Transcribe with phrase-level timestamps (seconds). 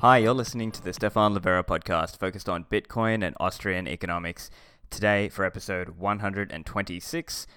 [0.00, 4.48] Hi, you're listening to the Stephan Livera podcast focused on Bitcoin and Austrian economics.
[4.90, 7.48] Today, for episode 126,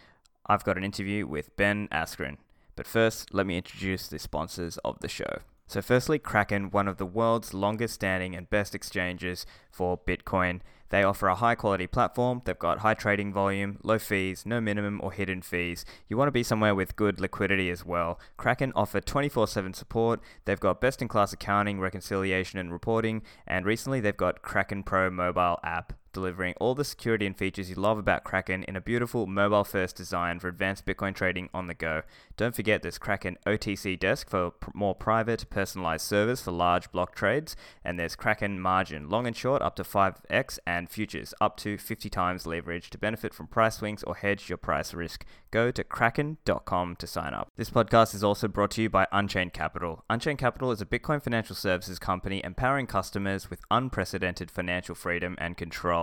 [0.47, 2.37] I've got an interview with Ben Askren.
[2.75, 5.41] But first, let me introduce the sponsors of the show.
[5.71, 10.59] So, firstly, Kraken, one of the world's longest standing and best exchanges for Bitcoin.
[10.89, 14.99] They offer a high quality platform, they've got high trading volume, low fees, no minimum
[15.01, 15.85] or hidden fees.
[16.09, 18.19] You want to be somewhere with good liquidity as well.
[18.35, 23.65] Kraken offer 24 7 support, they've got best in class accounting, reconciliation, and reporting, and
[23.65, 27.97] recently they've got Kraken Pro mobile app delivering all the security and features you love
[27.97, 32.03] about Kraken in a beautiful mobile first design for advanced Bitcoin trading on the go.
[32.37, 37.55] Don't forget there's Kraken OTC Desk for more private, personalized service for large block trades,
[37.83, 42.09] and there's Kraken Margin, long and short up to 5x, and futures up to 50
[42.09, 45.25] times leverage to benefit from price swings or hedge your price risk.
[45.51, 47.51] Go to kraken.com to sign up.
[47.57, 50.03] This podcast is also brought to you by Unchained Capital.
[50.09, 55.57] Unchained Capital is a Bitcoin financial services company empowering customers with unprecedented financial freedom and
[55.57, 56.00] control.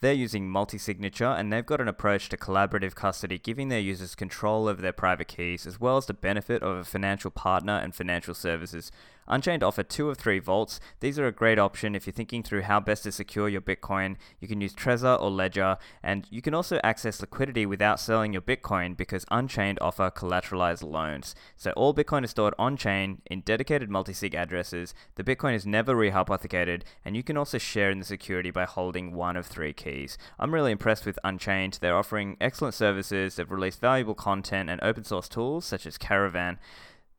[0.00, 4.14] They're using multi signature and they've got an approach to collaborative custody, giving their users
[4.14, 7.94] control over their private keys as well as the benefit of a financial partner and
[7.94, 8.92] financial services.
[9.28, 10.80] Unchained offer two of three vaults.
[11.00, 14.16] These are a great option if you're thinking through how best to secure your Bitcoin.
[14.40, 18.42] You can use Trezor or Ledger, and you can also access liquidity without selling your
[18.42, 21.34] Bitcoin because Unchained offer collateralized loans.
[21.56, 24.94] So all Bitcoin is stored on chain in dedicated multi-sig addresses.
[25.16, 29.12] The Bitcoin is never rehypothecated, and you can also share in the security by holding
[29.12, 30.16] one of three keys.
[30.38, 31.78] I'm really impressed with Unchained.
[31.80, 33.36] They're offering excellent services.
[33.36, 36.58] They've released valuable content and open source tools such as Caravan.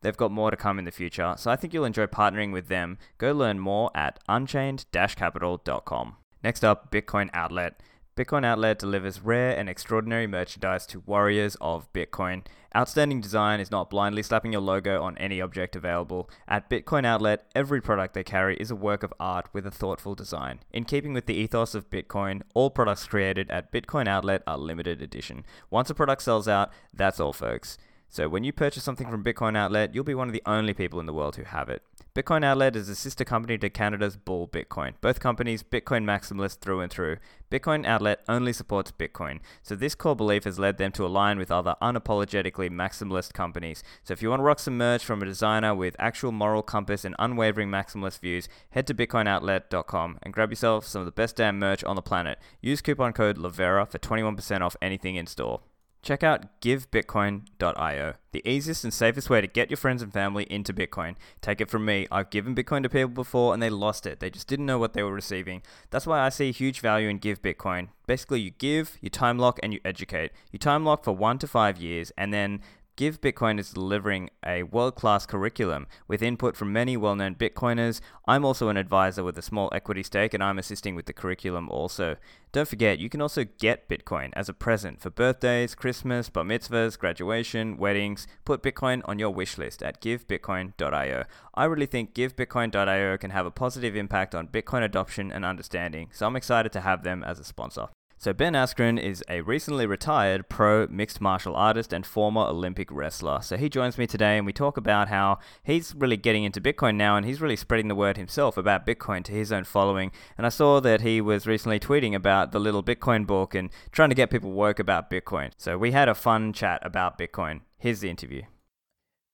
[0.01, 2.67] They've got more to come in the future, so I think you'll enjoy partnering with
[2.67, 2.97] them.
[3.17, 6.15] Go learn more at unchained-capital.com.
[6.43, 7.81] Next up, Bitcoin Outlet.
[8.17, 12.43] Bitcoin Outlet delivers rare and extraordinary merchandise to warriors of Bitcoin.
[12.75, 16.27] Outstanding design is not blindly slapping your logo on any object available.
[16.47, 20.15] At Bitcoin Outlet, every product they carry is a work of art with a thoughtful
[20.15, 20.61] design.
[20.71, 24.99] In keeping with the ethos of Bitcoin, all products created at Bitcoin Outlet are limited
[24.99, 25.45] edition.
[25.69, 27.77] Once a product sells out, that's all, folks.
[28.09, 30.99] So when you purchase something from Bitcoin Outlet, you'll be one of the only people
[30.99, 31.83] in the world who have it.
[32.17, 34.93] Bitcoin Outlet is a sister company to Canada's Bull Bitcoin.
[35.01, 37.17] Both companies Bitcoin maximalists through and through.
[37.51, 41.51] Bitcoin Outlet only supports Bitcoin, so this core belief has led them to align with
[41.51, 43.83] other unapologetically maximalist companies.
[44.03, 47.05] So if you want to rock some merch from a designer with actual moral compass
[47.05, 51.59] and unwavering maximalist views, head to bitcoinoutlet.com and grab yourself some of the best damn
[51.59, 52.39] merch on the planet.
[52.61, 55.61] Use coupon code LIVERA for 21% off anything in store.
[56.01, 60.73] Check out givebitcoin.io, the easiest and safest way to get your friends and family into
[60.73, 61.15] Bitcoin.
[61.41, 64.19] Take it from me, I've given Bitcoin to people before and they lost it.
[64.19, 65.63] They just didn't know what they were receiving.
[65.89, 67.89] That's why I see huge value in Give Bitcoin.
[68.07, 70.31] Basically, you give, you time lock, and you educate.
[70.51, 72.61] You time lock for one to five years, and then
[72.97, 78.01] Give Bitcoin is delivering a world class curriculum with input from many well known Bitcoiners.
[78.27, 81.69] I'm also an advisor with a small equity stake and I'm assisting with the curriculum
[81.69, 82.15] also.
[82.51, 86.97] Don't forget, you can also get Bitcoin as a present for birthdays, Christmas, bar mitzvahs,
[86.97, 88.25] graduation, weddings.
[88.45, 91.25] Put Bitcoin on your wish list at givebitcoin.io.
[91.53, 96.25] I really think givebitcoin.io can have a positive impact on Bitcoin adoption and understanding, so
[96.25, 97.89] I'm excited to have them as a sponsor.
[98.19, 103.43] So, Ben Askren is a recently retired pro mixed martial artist and former Olympic wrestler.
[103.43, 106.95] So, he joins me today and we talk about how he's really getting into Bitcoin
[106.95, 110.11] now and he's really spreading the word himself about Bitcoin to his own following.
[110.35, 114.09] And I saw that he was recently tweeting about the little Bitcoin book and trying
[114.09, 115.51] to get people woke about Bitcoin.
[115.55, 117.61] So, we had a fun chat about Bitcoin.
[117.77, 118.41] Here's the interview.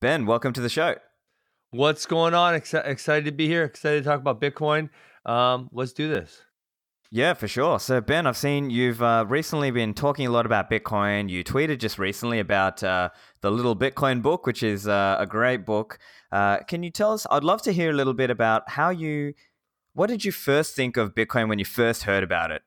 [0.01, 0.95] Ben, welcome to the show.
[1.71, 2.53] What's going on?
[2.53, 3.63] Ex- excited to be here.
[3.63, 4.89] Excited to talk about Bitcoin.
[5.25, 6.41] Um, let's do this.
[7.15, 7.79] Yeah, for sure.
[7.79, 11.29] So, Ben, I've seen you've uh, recently been talking a lot about Bitcoin.
[11.29, 13.09] You tweeted just recently about uh,
[13.41, 15.99] the Little Bitcoin book, which is uh, a great book.
[16.31, 17.27] Uh, can you tell us?
[17.29, 19.35] I'd love to hear a little bit about how you,
[19.93, 22.63] what did you first think of Bitcoin when you first heard about it?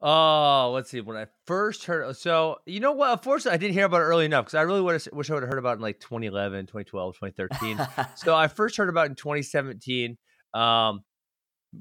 [0.00, 1.00] Oh, let's see.
[1.00, 3.12] When I first heard, so you know what?
[3.12, 5.44] Unfortunately, I didn't hear about it early enough because I really wish, wish I would
[5.44, 7.86] have heard about it in like 2011, 2012, 2013.
[8.16, 10.18] so I first heard about it in 2017.
[10.52, 11.04] Um,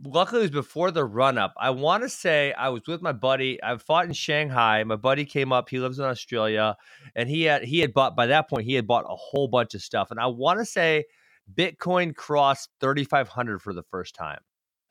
[0.04, 1.54] luckily it was before the run up.
[1.58, 3.62] I want to say I was with my buddy.
[3.64, 4.84] I fought in Shanghai.
[4.84, 5.70] My buddy came up.
[5.70, 6.76] He lives in Australia,
[7.16, 9.74] and he had he had bought by that point he had bought a whole bunch
[9.74, 10.12] of stuff.
[10.12, 11.06] And I want to say
[11.54, 14.40] Bitcoin crossed thirty five hundred for the first time.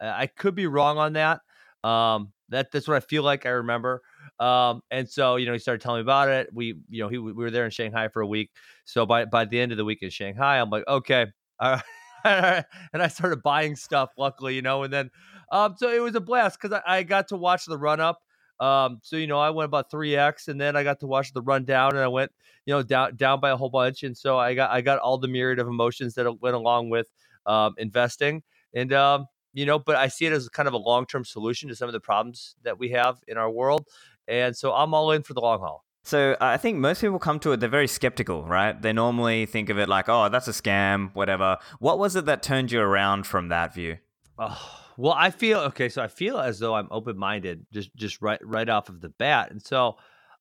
[0.00, 1.40] I could be wrong on that.
[1.82, 4.02] Um, that that's what I feel like I remember.
[4.38, 6.50] Um, and so you know he started telling me about it.
[6.52, 8.50] We you know he we were there in Shanghai for a week.
[8.84, 11.26] So by by the end of the week in Shanghai, I'm like okay.
[11.60, 11.82] All right
[12.92, 14.10] and I started buying stuff.
[14.16, 15.10] Luckily, you know, and then
[15.52, 18.22] um, so it was a blast because I, I, got to watch the run up.
[18.60, 21.32] Um, so you know, I went about three x, and then I got to watch
[21.32, 22.32] the run down, and I went,
[22.64, 25.18] you know, down down by a whole bunch, and so I got I got all
[25.18, 27.08] the myriad of emotions that went along with
[27.46, 28.42] um, investing.
[28.74, 31.68] and um, you know, but I see it as kind of a long term solution
[31.68, 33.86] to some of the problems that we have in our world,
[34.26, 35.83] and so I'm all in for the long haul.
[36.04, 38.80] So I think most people come to it, they're very skeptical, right?
[38.80, 41.56] They normally think of it like, oh, that's a scam, whatever.
[41.78, 43.96] What was it that turned you around from that view?
[44.38, 45.88] Oh, well, I feel okay.
[45.88, 49.08] So I feel as though I'm open minded, just just right right off of the
[49.08, 49.96] bat, and so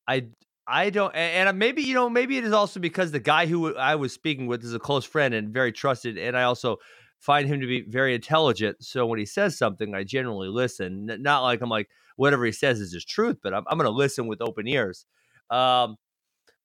[0.05, 0.27] I
[0.67, 3.75] I don't, and uh, maybe you know, maybe it is also because the guy who
[3.75, 6.77] I was speaking with is a close friend and very trusted, and I also
[7.19, 8.83] find him to be very intelligent.
[8.83, 11.05] So when he says something, I generally listen.
[11.05, 13.95] Not like I'm like whatever he says is his truth, but I'm, I'm going to
[13.95, 15.05] listen with open ears.
[15.53, 15.97] Um,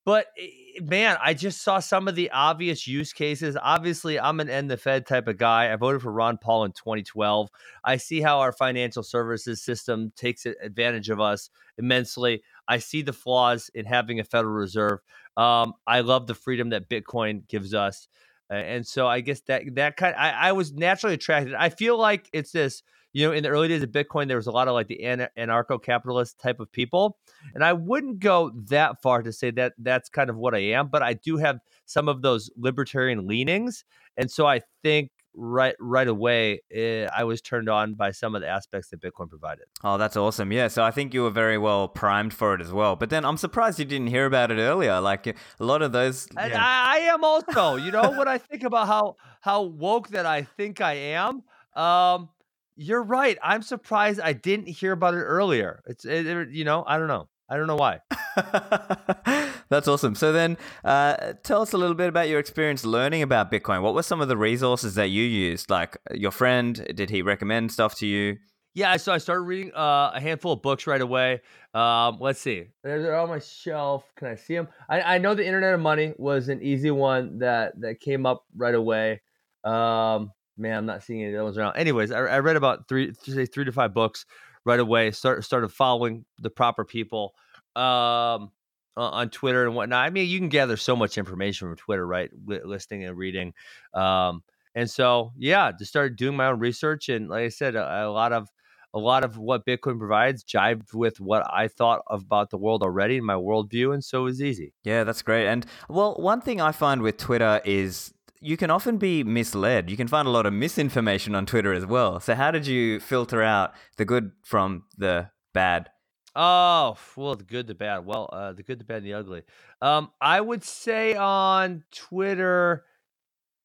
[0.08, 3.58] but eh, man, I just saw some of the obvious use cases.
[3.60, 5.70] Obviously, I'm an end the Fed type of guy.
[5.70, 7.50] I voted for Ron Paul in 2012.
[7.84, 12.42] I see how our financial services system takes advantage of us immensely.
[12.66, 15.00] I see the flaws in having a Federal Reserve.
[15.36, 18.08] Um, I love the freedom that Bitcoin gives us.
[18.48, 21.52] and so I guess that that kind I, I was naturally attracted.
[21.52, 22.82] I feel like it's this
[23.12, 25.00] you know, in the early days of Bitcoin, there was a lot of like the
[25.02, 27.18] anarcho capitalist type of people.
[27.54, 30.88] And I wouldn't go that far to say that that's kind of what I am,
[30.88, 33.84] but I do have some of those libertarian leanings.
[34.16, 38.40] And so I think right right away eh, i was turned on by some of
[38.40, 41.56] the aspects that bitcoin provided oh that's awesome yeah so i think you were very
[41.56, 44.58] well primed for it as well but then i'm surprised you didn't hear about it
[44.58, 46.60] earlier like a lot of those yeah.
[46.60, 50.42] I, I, am also you know when i think about how how woke that i
[50.42, 51.44] think i am
[51.74, 52.30] um
[52.78, 53.36] you're right.
[53.42, 55.82] I'm surprised I didn't hear about it earlier.
[55.86, 57.28] It's it, it, you know I don't know.
[57.50, 58.00] I don't know why.
[59.70, 60.14] That's awesome.
[60.14, 63.82] So then, uh, tell us a little bit about your experience learning about Bitcoin.
[63.82, 65.70] What were some of the resources that you used?
[65.70, 68.36] Like your friend, did he recommend stuff to you?
[68.74, 71.40] Yeah, so I started reading uh, a handful of books right away.
[71.74, 74.04] Um, let's see, they're on my shelf.
[74.14, 74.68] Can I see them?
[74.88, 78.44] I, I know the Internet of Money was an easy one that that came up
[78.54, 79.22] right away.
[79.64, 81.76] Um, man, I'm not seeing any of those around.
[81.76, 84.26] Anyways, I, I read about three, say three to five books
[84.64, 85.10] right away.
[85.10, 87.34] Start started following the proper people
[87.76, 88.50] um,
[88.96, 90.04] on Twitter and whatnot.
[90.04, 92.30] I mean, you can gather so much information from Twitter, right?
[92.46, 93.54] Listening and reading.
[93.94, 94.42] Um,
[94.74, 97.08] and so, yeah, just started doing my own research.
[97.08, 98.48] And like I said, a, a lot of
[98.94, 103.16] a lot of what Bitcoin provides jived with what I thought about the world already
[103.18, 104.72] in my worldview, and so it was easy.
[104.82, 105.46] Yeah, that's great.
[105.46, 109.90] And well, one thing I find with Twitter is you can often be misled.
[109.90, 112.20] You can find a lot of misinformation on Twitter as well.
[112.20, 115.90] So, how did you filter out the good from the bad?
[116.36, 118.06] Oh, well, the good, the bad.
[118.06, 119.42] Well, uh, the good, the bad, and the ugly.
[119.82, 122.84] Um, I would say on Twitter,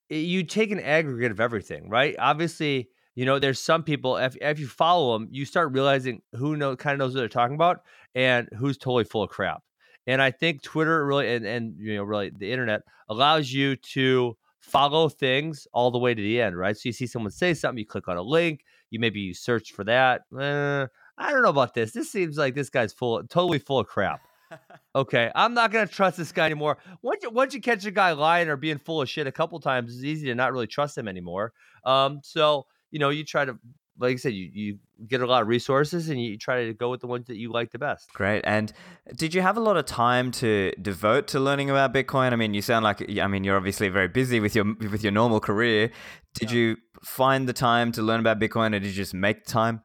[0.10, 2.16] you take an aggregate of everything, right?
[2.18, 4.18] Obviously, you know, there's some people.
[4.18, 7.30] If if you follow them, you start realizing who know kind of knows what they're
[7.30, 7.82] talking about
[8.16, 9.62] and who's totally full of crap.
[10.08, 14.36] And I think Twitter really and and you know really the internet allows you to
[14.64, 16.76] follow things all the way to the end, right?
[16.76, 19.74] So you see someone say something, you click on a link, you maybe you search
[19.74, 20.22] for that.
[20.40, 20.88] Eh,
[21.18, 21.92] I don't know about this.
[21.92, 24.22] This seems like this guy's full, totally full of crap.
[24.96, 26.78] okay, I'm not gonna trust this guy anymore.
[27.02, 29.60] Once you once you catch a guy lying or being full of shit a couple
[29.60, 31.54] times, it's easy to not really trust him anymore.
[31.86, 33.58] Um, so you know, you try to
[34.00, 36.90] like I said, you, you get a lot of resources and you try to go
[36.90, 38.12] with the ones that you like the best.
[38.14, 38.42] Great.
[38.46, 38.72] And
[39.16, 42.34] did you have a lot of time to devote to learning about Bitcoin?
[42.34, 45.12] I mean, you sound like I mean you're obviously very busy with your with your
[45.12, 45.92] normal career.
[46.34, 46.58] Did yeah.
[46.58, 49.82] you find the time to learn about Bitcoin, or did you just make time?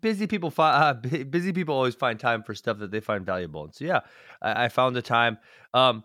[0.00, 3.64] busy people find uh, busy people always find time for stuff that they find valuable.
[3.64, 4.00] And so yeah,
[4.42, 5.38] I, I found the time.
[5.72, 6.04] Um,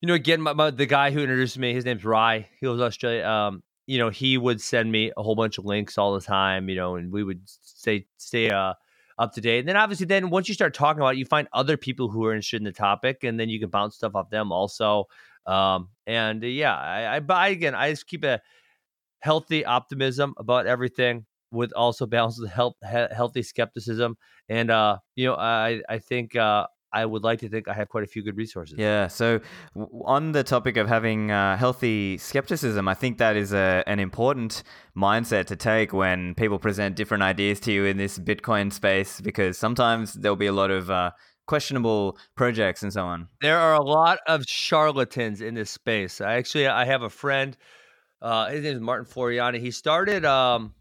[0.00, 2.48] you know, again, my, my, the guy who introduced me, his name's Rye.
[2.58, 3.26] He was Australia.
[3.26, 6.68] Um, you know, he would send me a whole bunch of links all the time,
[6.68, 8.74] you know, and we would stay stay uh,
[9.18, 9.60] up to date.
[9.60, 12.24] And then obviously, then once you start talking about it, you find other people who
[12.24, 15.04] are interested in the topic, and then you can bounce stuff off them also.
[15.46, 18.40] Um, and uh, yeah, I, I, but again, I just keep a
[19.20, 24.16] healthy optimism about everything with also balance with health, he- healthy skepticism.
[24.48, 27.88] And uh, you know, I I think uh, I would like to think I have
[27.88, 28.78] quite a few good resources.
[28.78, 29.06] Yeah.
[29.06, 29.40] So,
[30.04, 34.62] on the topic of having uh, healthy skepticism, I think that is a, an important
[34.96, 39.56] mindset to take when people present different ideas to you in this Bitcoin space, because
[39.56, 41.12] sometimes there'll be a lot of uh,
[41.46, 43.28] questionable projects and so on.
[43.40, 46.20] There are a lot of charlatans in this space.
[46.20, 47.56] I actually I have a friend.
[48.22, 49.58] Uh, his name is Martin Floriani.
[49.58, 50.74] He started um,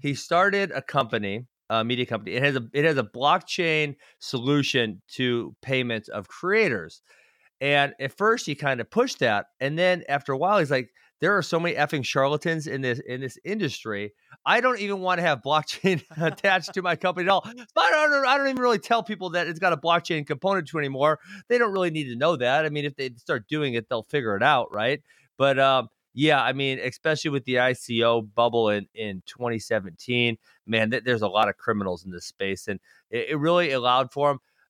[0.00, 2.32] he started a company uh, media company.
[2.36, 7.00] It has a it has a blockchain solution to payments of creators.
[7.62, 10.90] And at first he kind of pushed that, and then after a while he's like,
[11.20, 14.12] "There are so many effing charlatans in this in this industry.
[14.44, 17.44] I don't even want to have blockchain attached to my company at all.
[17.46, 20.78] I don't I don't even really tell people that it's got a blockchain component to
[20.78, 21.20] anymore.
[21.48, 22.64] They don't really need to know that.
[22.64, 25.02] I mean, if they start doing it, they'll figure it out, right?
[25.36, 30.36] But um, yeah, I mean, especially with the ICO bubble in in 2017,
[30.66, 34.12] man, th- there's a lot of criminals in this space, and it, it really allowed
[34.12, 34.28] for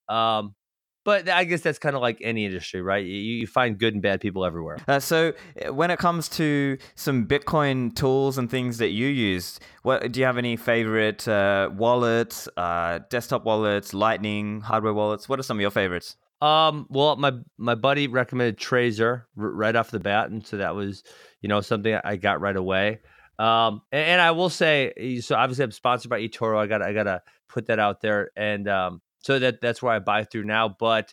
[0.08, 0.16] them.
[0.16, 0.54] Um,
[1.02, 3.04] but I guess that's kind of like any industry, right?
[3.04, 4.78] You, you find good and bad people everywhere.
[4.86, 5.32] Uh, so,
[5.64, 10.20] uh, when it comes to some Bitcoin tools and things that you use, what do
[10.20, 15.28] you have any favorite uh, wallets, uh, desktop wallets, Lightning, hardware wallets?
[15.28, 16.16] What are some of your favorites?
[16.40, 20.74] Um, well, my my buddy recommended Trezor r- right off the bat, and so that
[20.74, 21.02] was,
[21.42, 23.00] you know, something I got right away.
[23.38, 26.58] Um, and, and I will say, so obviously I'm sponsored by eToro.
[26.58, 29.98] I got I gotta put that out there, and um, so that that's where I
[29.98, 30.68] buy through now.
[30.78, 31.12] But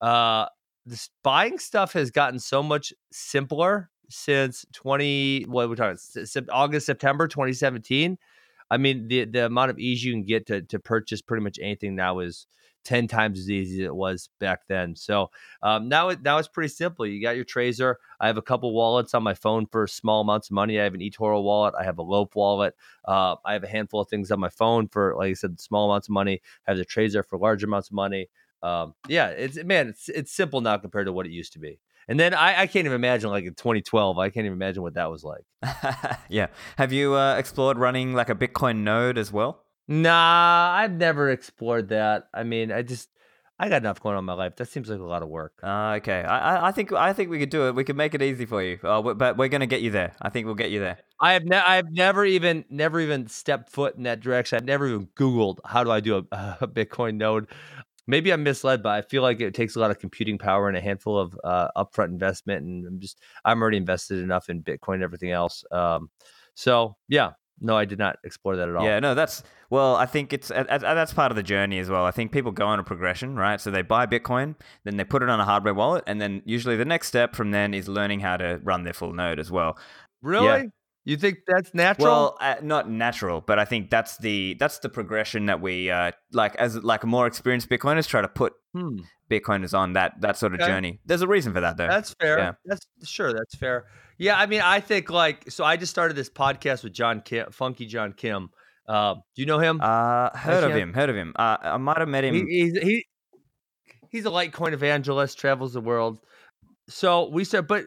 [0.00, 0.46] uh,
[0.84, 5.98] this buying stuff has gotten so much simpler since 20 what we're talking
[6.50, 8.18] August September 2017.
[8.70, 11.58] I mean the the amount of ease you can get to to purchase pretty much
[11.60, 12.46] anything now is
[12.86, 14.94] 10 times as easy as it was back then.
[14.94, 15.30] So
[15.62, 17.04] um, now, it, now it's pretty simple.
[17.04, 17.96] You got your Trezor.
[18.20, 20.80] I have a couple wallets on my phone for small amounts of money.
[20.80, 21.74] I have an eToro wallet.
[21.78, 22.74] I have a Loaf wallet.
[23.04, 25.90] Uh, I have a handful of things on my phone for, like I said, small
[25.90, 26.40] amounts of money.
[26.66, 28.28] I have the Trezor for large amounts of money.
[28.62, 31.78] Um, yeah, it's man, it's it's simple now compared to what it used to be.
[32.08, 34.18] And then I, I can't even imagine like in 2012.
[34.18, 35.44] I can't even imagine what that was like.
[36.28, 36.46] yeah.
[36.78, 39.65] Have you uh, explored running like a Bitcoin node as well?
[39.88, 42.28] Nah, I've never explored that.
[42.34, 43.08] I mean, I just
[43.58, 44.56] I got enough going on in my life.
[44.56, 45.54] That seems like a lot of work.
[45.62, 47.74] Uh, okay, I, I think I think we could do it.
[47.74, 48.78] We could make it easy for you.
[48.82, 50.14] Uh, but we're gonna get you there.
[50.20, 50.98] I think we'll get you there.
[51.20, 54.56] I have ne- I've never even never even stepped foot in that direction.
[54.56, 57.46] I've never even Googled how do I do a, a Bitcoin node.
[58.08, 60.76] Maybe I'm misled, but I feel like it takes a lot of computing power and
[60.76, 62.64] a handful of uh, upfront investment.
[62.64, 65.64] And I'm just I'm already invested enough in Bitcoin and everything else.
[65.72, 66.10] Um,
[66.54, 68.84] so yeah, no, I did not explore that at all.
[68.84, 69.96] Yeah, no, that's well.
[69.96, 72.04] I think it's uh, that's part of the journey as well.
[72.04, 73.60] I think people go on a progression, right?
[73.60, 76.76] So they buy Bitcoin, then they put it on a hardware wallet, and then usually
[76.76, 79.78] the next step from then is learning how to run their full node as well.
[80.22, 80.46] Really?
[80.46, 80.64] Yeah.
[81.06, 82.06] You think that's natural?
[82.06, 86.10] Well, uh, not natural, but I think that's the that's the progression that we uh,
[86.32, 88.98] like as like more experienced Bitcoiners try to put hmm.
[89.30, 90.68] Bitcoiners on that that sort of okay.
[90.68, 90.98] journey.
[91.06, 91.86] There's a reason for that, though.
[91.86, 92.38] That's fair.
[92.38, 92.52] Yeah.
[92.64, 93.32] That's sure.
[93.32, 93.84] That's fair.
[94.18, 95.64] Yeah, I mean, I think like so.
[95.64, 98.50] I just started this podcast with John Kim, Funky John Kim.
[98.88, 99.80] Uh, do you know him?
[99.80, 100.92] Uh, heard of him.
[100.92, 101.34] Heard of him.
[101.36, 102.34] Uh, I might have met him.
[102.34, 103.06] He, he's he,
[104.10, 106.18] he's a Litecoin evangelist, travels the world.
[106.88, 107.84] So we said, but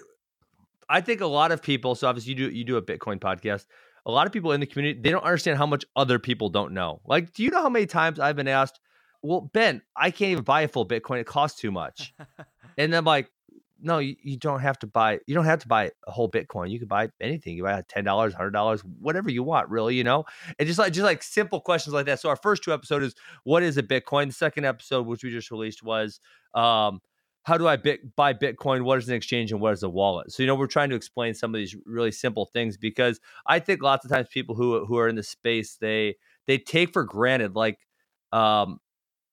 [0.89, 1.96] I think a lot of people.
[1.96, 3.65] So obviously, you do you do a Bitcoin podcast.
[4.05, 6.74] A lot of people in the community they don't understand how much other people don't
[6.74, 7.01] know.
[7.05, 8.79] Like, do you know how many times I've been asked?
[9.22, 11.19] Well, Ben, I can't even buy a full Bitcoin.
[11.19, 12.13] It costs too much.
[12.77, 13.29] and I'm like,
[13.81, 15.19] no, you, you don't have to buy.
[15.27, 16.69] You don't have to buy a whole Bitcoin.
[16.69, 17.55] You can buy anything.
[17.55, 19.96] You buy ten dollars, hundred dollars, whatever you want, really.
[19.96, 20.25] You know,
[20.58, 22.19] and just like just like simple questions like that.
[22.19, 24.27] So our first two episodes is what is a Bitcoin.
[24.27, 26.19] The second episode, which we just released, was
[26.53, 27.00] um,
[27.50, 28.84] how do I bit, buy Bitcoin?
[28.84, 30.32] What is an exchange and what is a wallet?
[30.32, 33.58] So you know, we're trying to explain some of these really simple things because I
[33.58, 36.15] think lots of times people who who are in the space they
[36.46, 37.79] they take for granted like
[38.32, 38.77] um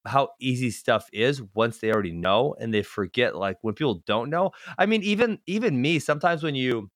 [0.07, 4.29] how easy stuff is once they already know and they forget like when people don't
[4.29, 6.89] know i mean even even me sometimes when you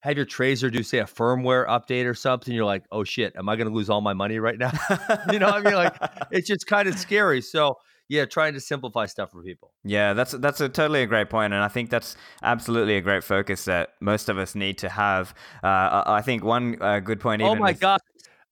[0.00, 3.48] have your Trezor do say a firmware update or something you're like oh shit am
[3.48, 4.72] i going to lose all my money right now
[5.32, 5.94] you know i mean like
[6.32, 7.76] it's just kind of scary so
[8.12, 11.52] yeah trying to simplify stuff for people yeah that's that's a totally a great point
[11.52, 15.34] and i think that's absolutely a great focus that most of us need to have
[15.64, 17.52] uh, i think one uh, good point even.
[17.52, 18.00] oh my god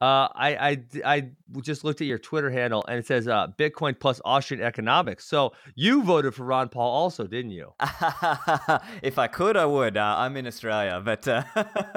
[0.00, 4.00] uh, I, I I just looked at your Twitter handle and it says uh, Bitcoin
[4.00, 5.26] plus Austrian economics.
[5.26, 7.74] So you voted for Ron Paul also, didn't you?
[9.02, 9.98] if I could, I would.
[9.98, 11.42] Uh, I'm in Australia, but uh...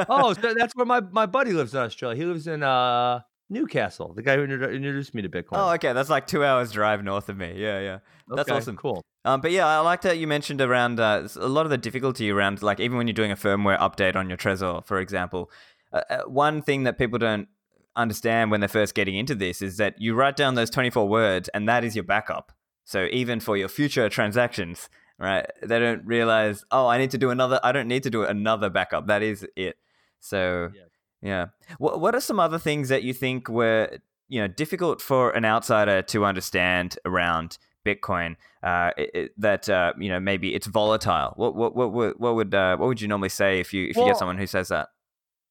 [0.09, 2.17] oh, so that's where my, my buddy lives in Australia.
[2.17, 4.13] He lives in uh, Newcastle.
[4.13, 5.53] The guy who introduced me to Bitcoin.
[5.53, 5.93] Oh, okay.
[5.93, 7.53] That's like two hours drive north of me.
[7.55, 7.99] Yeah, yeah.
[8.27, 8.77] That's okay, awesome.
[8.77, 9.03] Cool.
[9.25, 12.29] Um, but yeah, I like that you mentioned around uh, a lot of the difficulty
[12.31, 15.51] around like even when you're doing a firmware update on your Trezor, for example.
[15.91, 17.47] Uh, uh one thing that people don't
[17.95, 21.49] understand when they're first getting into this is that you write down those 24 words
[21.49, 22.51] and that is your backup.
[22.85, 25.45] So even for your future transactions, right?
[25.61, 27.59] They don't realize, oh, I need to do another.
[27.63, 29.07] I don't need to do another backup.
[29.07, 29.77] That is it.
[30.19, 30.81] So yeah.
[31.23, 31.47] Yeah.
[31.77, 33.97] What What are some other things that you think were
[34.29, 38.35] you know difficult for an outsider to understand around Bitcoin?
[38.61, 41.33] Uh, it, it, that uh, you know maybe it's volatile.
[41.35, 43.95] What what what what, what would uh, what would you normally say if you if
[43.95, 44.89] well, you get someone who says that?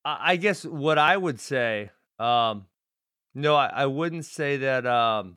[0.04, 2.66] I guess what I would say um,
[3.34, 5.36] no, I, I wouldn't say that um,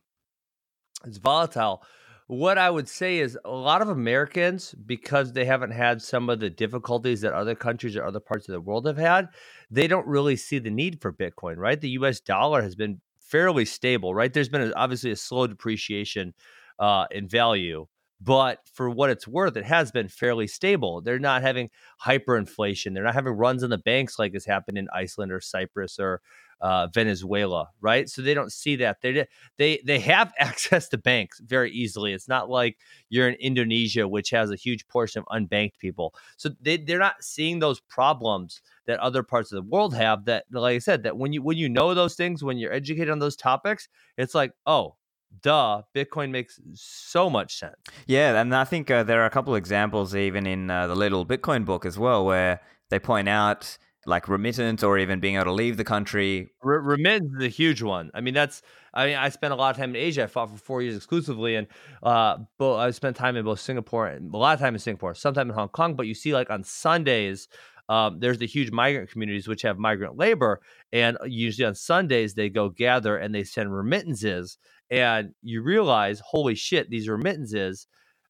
[1.06, 1.84] it's volatile.
[2.28, 6.40] What I would say is a lot of Americans, because they haven't had some of
[6.40, 9.30] the difficulties that other countries or other parts of the world have had,
[9.70, 11.80] they don't really see the need for Bitcoin, right?
[11.80, 14.32] The US dollar has been fairly stable, right?
[14.32, 16.34] There's been a, obviously a slow depreciation
[16.80, 17.88] uh, in value,
[18.22, 21.02] but for what it's worth, it has been fairly stable.
[21.02, 21.70] They're not having
[22.06, 22.94] hyperinflation.
[22.94, 26.22] They're not having runs on the banks like has happened in Iceland or Cyprus or
[26.62, 28.10] uh, Venezuela, right?
[28.10, 29.02] So they don't see that.
[29.02, 32.14] They they they have access to banks very easily.
[32.14, 32.78] It's not like
[33.10, 36.16] you're in Indonesia, which has a huge portion of unbanked people.
[36.38, 40.26] So they they're not seeing those problems that other parts of the world have.
[40.26, 43.10] That, like I said, that when you when you know those things, when you're educated
[43.10, 44.96] on those topics, it's like, oh,
[45.42, 47.76] duh, Bitcoin makes so much sense.
[48.08, 51.26] Yeah, and I think uh, there are a couple examples even in uh, the little
[51.26, 55.52] Bitcoin book as well, where they point out like remittance or even being able to
[55.52, 56.52] leave the country.
[56.62, 58.12] Remittance is a huge one.
[58.14, 58.62] I mean, that's.
[58.94, 60.24] I mean, I spent a lot of time in Asia.
[60.24, 61.68] I fought for four years exclusively, and
[62.02, 65.16] uh, but I spent time in both Singapore and a lot of time in Singapore,
[65.16, 65.96] sometime in Hong Kong.
[65.96, 67.50] But you see, like on Sundays,
[67.90, 70.62] um, there's the huge migrant communities which have migrant labor,
[70.94, 74.58] and usually on Sundays they go gather and they send remittances,
[74.90, 77.88] and you realize, holy shit, these remittances.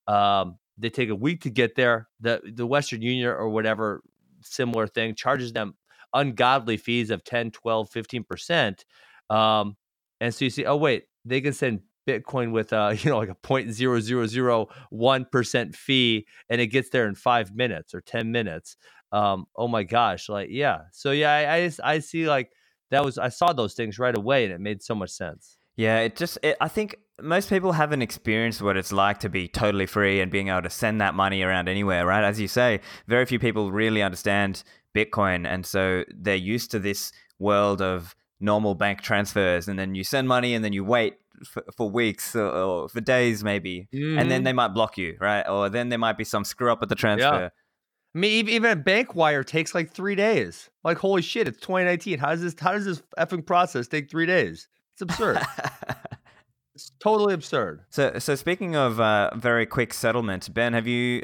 [0.08, 2.08] Um, they take a week to get there.
[2.22, 4.02] The the Western Union or whatever
[4.46, 5.76] similar thing, charges them
[6.14, 8.84] ungodly fees of 10, 12, 15%.
[9.30, 9.76] Um,
[10.22, 13.30] and so you see, oh, wait, they can send Bitcoin with uh, you know, like
[13.30, 18.78] a 0.0001% fee and it gets there in five minutes or 10 minutes.
[19.12, 20.80] Um, oh my gosh, like, yeah.
[20.92, 22.52] So yeah, I, I, I see like
[22.92, 25.55] that was I saw those things right away and it made so much sense.
[25.76, 29.48] Yeah, it just it, I think most people haven't experienced what it's like to be
[29.48, 32.24] totally free and being able to send that money around anywhere, right?
[32.24, 34.64] As you say, very few people really understand
[34.96, 40.04] Bitcoin, and so they're used to this world of normal bank transfers, and then you
[40.04, 41.16] send money, and then you wait
[41.46, 44.18] for, for weeks or, or, for days, maybe, mm-hmm.
[44.18, 44.46] and then mm-hmm.
[44.46, 45.48] they might block you, right?
[45.48, 47.26] Or then there might be some screw up at the transfer.
[47.26, 47.50] Yeah.
[48.16, 50.70] I mean, even a bank wire takes like three days.
[50.86, 52.18] Like, holy shit, it's 2019.
[52.18, 52.56] How does this?
[52.58, 54.70] How does this effing process take three days?
[54.96, 55.40] It's absurd.
[56.76, 57.82] it's totally absurd.
[57.90, 61.24] So, so speaking of uh, very quick settlement, Ben, have you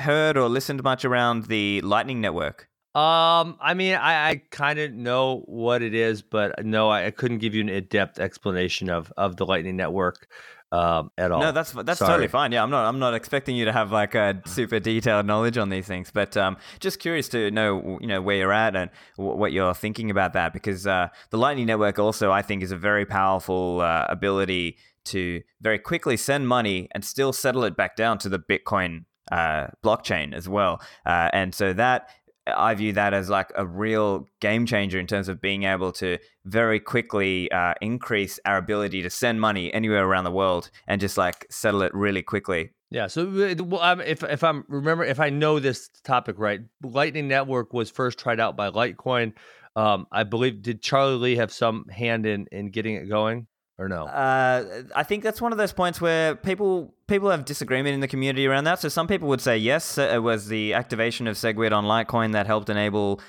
[0.00, 2.68] heard or listened much around the Lightning Network?
[2.96, 7.10] Um, I mean, I, I kind of know what it is, but no, I, I
[7.12, 10.26] couldn't give you an in-depth explanation of of the Lightning Network
[10.72, 11.40] um, at all.
[11.40, 12.10] No, that's that's Sorry.
[12.10, 12.50] totally fine.
[12.50, 15.68] Yeah, I'm not I'm not expecting you to have like a super detailed knowledge on
[15.68, 19.36] these things, but um, just curious to know you know where you're at and w-
[19.36, 22.76] what you're thinking about that because uh, the Lightning Network also I think is a
[22.76, 28.16] very powerful uh, ability to very quickly send money and still settle it back down
[28.18, 30.80] to the Bitcoin uh, blockchain as well.
[31.04, 32.08] Uh, and so that
[32.46, 36.18] I view that as like a real game changer in terms of being able to
[36.44, 41.16] very quickly uh, increase our ability to send money anywhere around the world and just
[41.16, 42.70] like settle it really quickly.
[42.90, 43.06] Yeah.
[43.06, 47.90] So well, if if I'm remember if I know this topic right, Lightning Network was
[47.90, 49.32] first tried out by Litecoin.
[49.74, 53.46] Um, I believe did Charlie Lee have some hand in in getting it going?
[53.82, 54.04] Or no?
[54.04, 58.08] Uh, I think that's one of those points where people people have disagreement in the
[58.08, 58.78] community around that.
[58.80, 62.46] So some people would say yes, it was the activation of SegWit on Litecoin that
[62.46, 63.20] helped enable.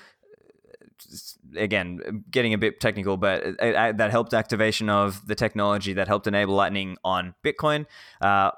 [1.56, 6.08] Again, getting a bit technical, but it, it, that helped activation of the technology that
[6.08, 7.86] helped enable Lightning on Bitcoin.
[8.20, 8.52] Uh,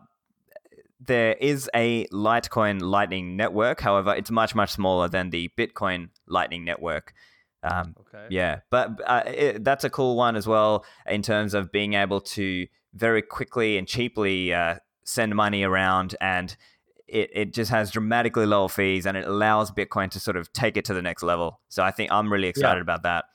[1.06, 3.82] there is a Litecoin Lightning network.
[3.82, 7.14] However, it's much, much smaller than the Bitcoin Lightning network.
[7.66, 8.28] Um, okay.
[8.30, 12.22] Yeah, but uh, it, that's a cool one as well in terms of being able
[12.22, 16.56] to very quickly and cheaply uh, send money around, and
[17.08, 20.78] it, it just has dramatically lower fees, and it allows Bitcoin to sort of take
[20.78, 21.60] it to the next level.
[21.70, 22.84] So I think I'm really excited yeah.
[22.84, 23.26] about that.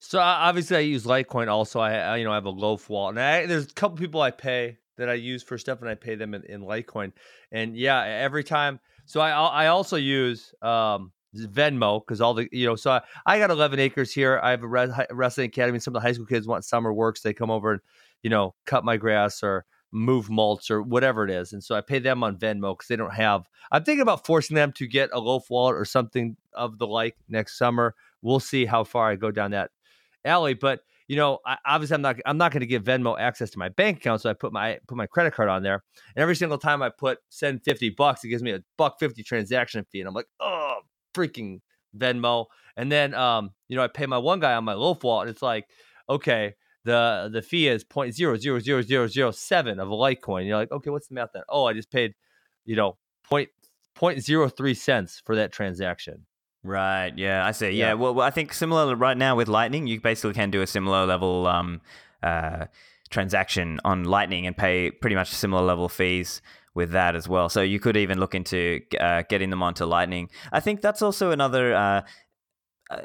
[0.00, 1.48] So obviously, I use Litecoin.
[1.48, 4.20] Also, I you know I have a Loaf wallet, and I, there's a couple people
[4.20, 7.12] I pay that I use for stuff, and I pay them in, in Litecoin.
[7.52, 8.80] And yeah, every time.
[9.06, 13.38] So I I also use um, Venmo because all the you know so I, I,
[13.38, 14.66] got 11 acres here I have a
[15.12, 17.80] wrestling academy some of the high school kids want summer works they come over and
[18.22, 21.82] you know cut my grass or move mulch or whatever it is and so I
[21.82, 25.10] pay them on Venmo because they don't have I'm thinking about forcing them to get
[25.12, 29.16] a loaf wallet or something of the like next summer we'll see how far I
[29.16, 29.70] go down that
[30.24, 33.50] alley but you know I, obviously I'm not I'm not going to give Venmo access
[33.50, 35.84] to my bank account so I put my put my credit card on there
[36.16, 39.22] and every single time I put send 50 bucks it gives me a buck 50
[39.22, 40.78] transaction fee and I'm like oh
[41.14, 41.60] freaking
[41.96, 42.46] Venmo.
[42.76, 45.34] And then um, you know, I pay my one guy on my loaf wallet, and
[45.34, 45.66] it's like,
[46.08, 50.46] okay, the the fee is point zero zero zero zero zero seven of a Litecoin.
[50.46, 51.42] You're like, okay, what's the math then?
[51.48, 52.14] Oh, I just paid,
[52.64, 53.50] you know, point
[53.94, 56.26] point zero three cents for that transaction.
[56.62, 57.12] Right.
[57.16, 57.70] Yeah, I see.
[57.70, 57.88] Yeah.
[57.88, 57.94] yeah.
[57.94, 61.46] Well, I think similar right now with Lightning, you basically can do a similar level
[61.46, 61.80] um,
[62.22, 62.66] uh,
[63.10, 66.42] transaction on Lightning and pay pretty much similar level fees
[66.74, 67.48] with that as well.
[67.48, 70.30] So you could even look into uh, getting them onto Lightning.
[70.52, 72.02] I think that's also another uh,
[72.90, 72.98] uh,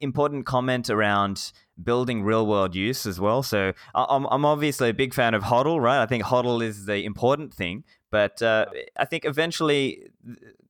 [0.00, 3.42] important comment around building real world use as well.
[3.42, 6.02] So I'm, I'm obviously a big fan of HODL, right?
[6.02, 7.84] I think HODL is the important thing.
[8.10, 10.08] But uh, I think eventually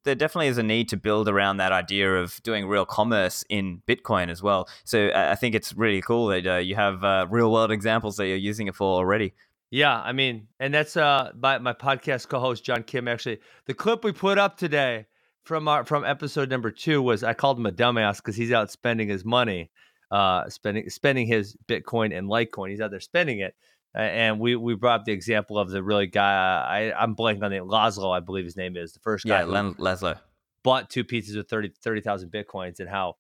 [0.05, 3.83] there definitely is a need to build around that idea of doing real commerce in
[3.87, 4.67] Bitcoin as well.
[4.85, 8.29] So I think it's really cool that uh, you have uh, real world examples that
[8.29, 9.35] you're using it for already.
[9.75, 13.41] Yeah, I mean, and that's uh my, my podcast co-host John Kim actually.
[13.67, 15.07] The clip we put up today
[15.43, 18.71] from our from episode number two was I called him a dumbass because he's out
[18.71, 19.73] spending his money,
[20.13, 22.71] uh spending spending his Bitcoin and Litecoin.
[22.71, 23.57] He's out there spending it.
[23.97, 27.43] Uh, and we we brought up the example of the really guy I I'm blanking
[27.43, 29.41] on the Laszlo, I believe his name is, the first guy.
[29.41, 30.21] Yeah, Len- Laszlo.
[30.63, 33.17] Bought two pizzas with 30 30,000 Bitcoins and how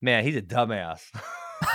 [0.00, 1.02] man, he's a dumbass.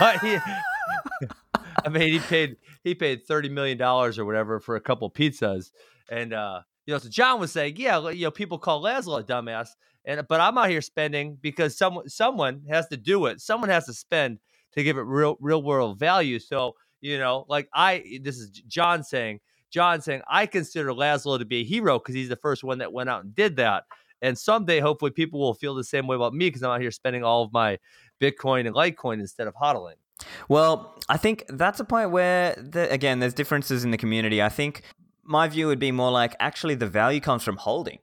[1.84, 5.70] I mean, he paid he paid thirty million dollars or whatever for a couple pizzas,
[6.10, 9.24] and uh, you know, so John was saying, yeah, you know, people call Laszlo a
[9.24, 9.68] dumbass,
[10.04, 13.40] and but I'm out here spending because someone someone has to do it.
[13.40, 14.38] Someone has to spend
[14.74, 16.38] to give it real real world value.
[16.38, 19.40] So you know, like I, this is John saying,
[19.70, 22.92] John saying, I consider Laszlo to be a hero because he's the first one that
[22.92, 23.84] went out and did that.
[24.22, 26.92] And someday, hopefully, people will feel the same way about me because I'm out here
[26.92, 27.78] spending all of my
[28.20, 29.96] Bitcoin and Litecoin instead of hodling.
[30.48, 34.42] Well, I think that's a point where, the, again, there's differences in the community.
[34.42, 34.82] I think
[35.24, 37.98] my view would be more like actually the value comes from holding.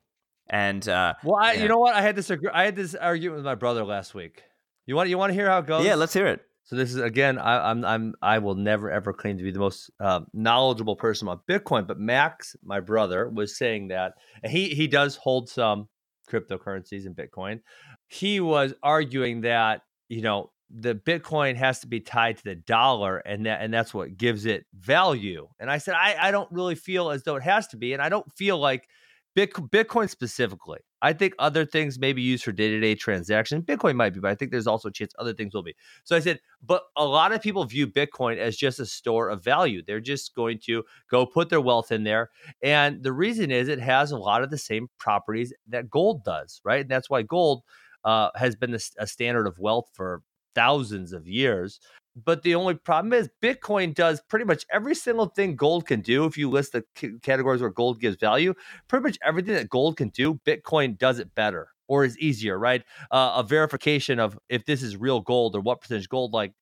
[0.50, 1.94] And uh, well, I, you know what?
[1.94, 4.44] I had this I had this argument with my brother last week.
[4.88, 5.86] You want you want to hear how it goes?
[5.86, 6.42] Yeah, let's hear it.
[6.64, 9.60] So this is again, I, I'm I'm I will never ever claim to be the
[9.60, 14.88] most uh, knowledgeable person about Bitcoin, but Max, my brother, was saying that he he
[14.88, 15.88] does hold some
[16.32, 17.62] cryptocurrencies and Bitcoin.
[18.08, 23.18] He was arguing that you know the Bitcoin has to be tied to the dollar,
[23.18, 25.48] and that and that's what gives it value.
[25.60, 28.02] And I said, I, I don't really feel as though it has to be, and
[28.02, 28.88] I don't feel like
[29.36, 30.80] Bitcoin specifically.
[31.02, 33.64] I think other things may be used for day to day transactions.
[33.64, 35.76] Bitcoin might be, but I think there's also a chance other things will be.
[36.04, 39.44] So I said, but a lot of people view Bitcoin as just a store of
[39.44, 39.82] value.
[39.86, 42.32] They're just going to go put their wealth in there.
[42.62, 46.60] And the reason is it has a lot of the same properties that gold does,
[46.66, 46.82] right?
[46.82, 47.64] And that's why gold
[48.04, 50.22] uh, has been a standard of wealth for
[50.56, 51.80] thousands of years.
[52.16, 56.26] But the only problem is Bitcoin does pretty much every single thing gold can do.
[56.26, 58.54] If you list the c- categories where gold gives value,
[58.88, 62.84] pretty much everything that gold can do, Bitcoin does it better or is easier, right?
[63.12, 66.54] Uh, a verification of if this is real gold or what percentage gold, like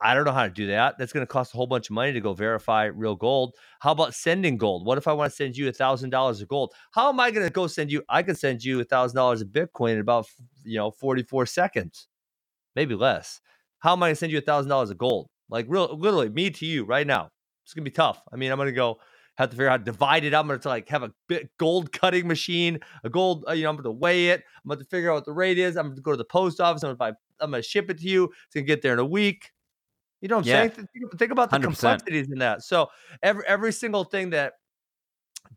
[0.00, 0.96] I don't know how to do that.
[0.98, 3.56] That's going to cost a whole bunch of money to go verify real gold.
[3.80, 4.86] How about sending gold?
[4.86, 6.72] What if I want to send you a thousand dollars of gold?
[6.92, 8.02] How am I going to go send you?
[8.08, 10.26] I can send you a thousand dollars of Bitcoin in about
[10.64, 12.07] you know forty four seconds
[12.78, 13.40] maybe less.
[13.80, 15.26] How am I gonna send you a thousand dollars of gold?
[15.50, 17.28] Like real, literally, me to you right now.
[17.64, 18.22] It's gonna be tough.
[18.32, 18.98] I mean, I'm gonna go
[19.36, 20.32] have to figure out how to divide it.
[20.32, 21.12] I'm gonna to like have a
[21.58, 23.44] gold cutting machine, a gold.
[23.48, 24.44] Uh, you know, I'm gonna weigh it.
[24.64, 25.76] I'm gonna figure out what the rate is.
[25.76, 26.84] I'm gonna go to the post office.
[26.84, 27.08] I'm gonna buy.
[27.40, 28.24] I'm gonna ship it to you.
[28.24, 29.50] It's gonna get there in a week.
[30.20, 30.60] You know what I'm yeah.
[30.60, 30.88] saying?
[30.92, 31.62] Think, think about the 100%.
[31.62, 32.62] complexities in that.
[32.62, 32.88] So
[33.24, 34.54] every every single thing that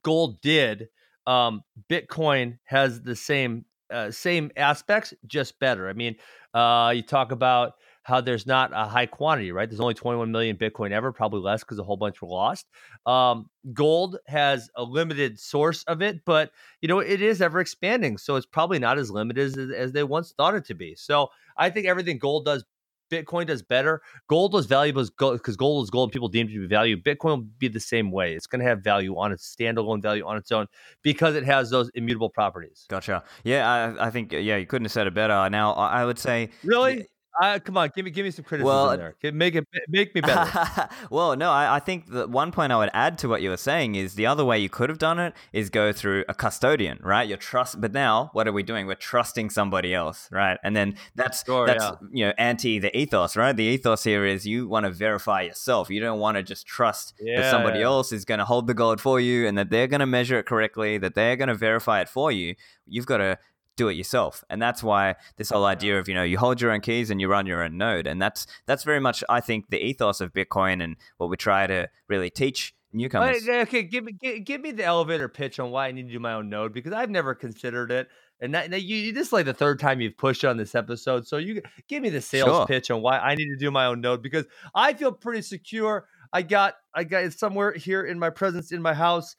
[0.04, 0.90] gold did,
[1.28, 5.90] um, Bitcoin has the same uh, same aspects, just better.
[5.90, 6.16] I mean,
[6.54, 7.74] uh, you talk about
[8.04, 9.70] how there's not a high quantity, right?
[9.70, 12.68] There's only 21 million Bitcoin ever, probably less because a whole bunch were lost.
[13.06, 16.52] Um, gold has a limited source of it, but
[16.82, 20.04] you know it is ever expanding, so it's probably not as limited as, as they
[20.04, 20.96] once thought it to be.
[20.96, 22.66] So I think everything gold does
[23.12, 24.02] Bitcoin does better.
[24.28, 26.12] Gold was valuable because gold is gold.
[26.12, 26.96] People deem it to be value.
[26.96, 28.34] Bitcoin will be the same way.
[28.34, 30.68] It's going to have value on its standalone value on its own
[31.02, 32.86] because it has those immutable properties.
[32.90, 33.24] Gotcha.
[33.44, 33.70] Yeah,
[34.00, 35.34] I, I think yeah, you couldn't have said it better.
[35.34, 37.06] Uh, now I would say really.
[37.40, 39.32] Uh, come on, give me give me some criticism well, there.
[39.32, 40.90] Make it make me better.
[41.10, 43.58] well, no, I, I think that one point I would add to what you were
[43.58, 47.00] saying is the other way you could have done it is go through a custodian,
[47.02, 47.28] right?
[47.28, 48.86] Your trust, but now what are we doing?
[48.86, 50.58] We're trusting somebody else, right?
[50.64, 51.96] And then that's sure, that's yeah.
[52.12, 53.56] you know anti the ethos, right?
[53.56, 55.90] The ethos here is you want to verify yourself.
[55.90, 57.86] You don't want to just trust yeah, that somebody yeah.
[57.86, 60.38] else is going to hold the gold for you and that they're going to measure
[60.38, 62.56] it correctly, that they're going to verify it for you.
[62.88, 63.38] You've got to
[63.78, 64.44] do it yourself.
[64.50, 67.20] And that's why this whole idea of you know you hold your own keys and
[67.22, 68.08] you run your own node.
[68.08, 71.68] And that's that's very much i think the ethos of bitcoin and what we try
[71.68, 73.48] to really teach newcomers.
[73.48, 76.20] okay give me give, give me the elevator pitch on why i need to do
[76.20, 78.08] my own node because i've never considered it.
[78.44, 81.28] And that, that you, this is like the third time you've pushed on this episode.
[81.28, 82.66] So you give me the sales sure.
[82.66, 86.08] pitch on why i need to do my own node because i feel pretty secure.
[86.34, 89.36] I got i got it somewhere here in my presence in my house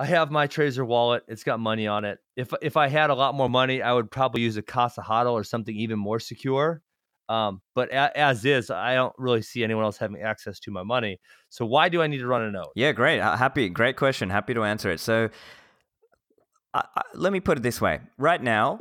[0.00, 1.24] I have my Trezor wallet.
[1.28, 2.18] It's got money on it.
[2.34, 5.32] If if I had a lot more money, I would probably use a Casa Hodl
[5.32, 6.80] or something even more secure.
[7.28, 10.82] Um, but a, as is, I don't really see anyone else having access to my
[10.82, 11.20] money.
[11.50, 12.68] So why do I need to run a node?
[12.74, 13.20] Yeah, great.
[13.20, 14.30] Happy, great question.
[14.30, 15.00] Happy to answer it.
[15.00, 15.28] So
[16.72, 16.82] uh,
[17.12, 18.80] let me put it this way: right now,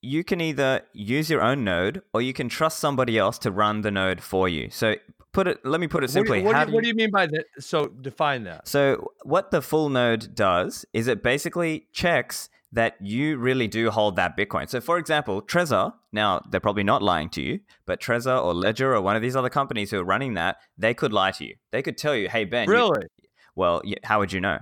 [0.00, 3.82] you can either use your own node or you can trust somebody else to run
[3.82, 4.70] the node for you.
[4.70, 4.94] So
[5.36, 5.56] put it.
[5.64, 6.38] Let me put it What do, simply.
[6.40, 7.44] you, what, do, you, what do you mean by that?
[7.60, 8.66] So define that.
[8.66, 14.16] So, what the full node does is it basically checks that you really do hold
[14.16, 14.68] that Bitcoin.
[14.68, 18.94] So, for example, Trezor, now they're probably not lying to you, but Trezor or Ledger
[18.94, 21.54] or one of these other companies who are running that, they could lie to you.
[21.70, 23.06] They could tell you, hey, Ben, you- Really?
[23.54, 24.58] well, y- how would you know?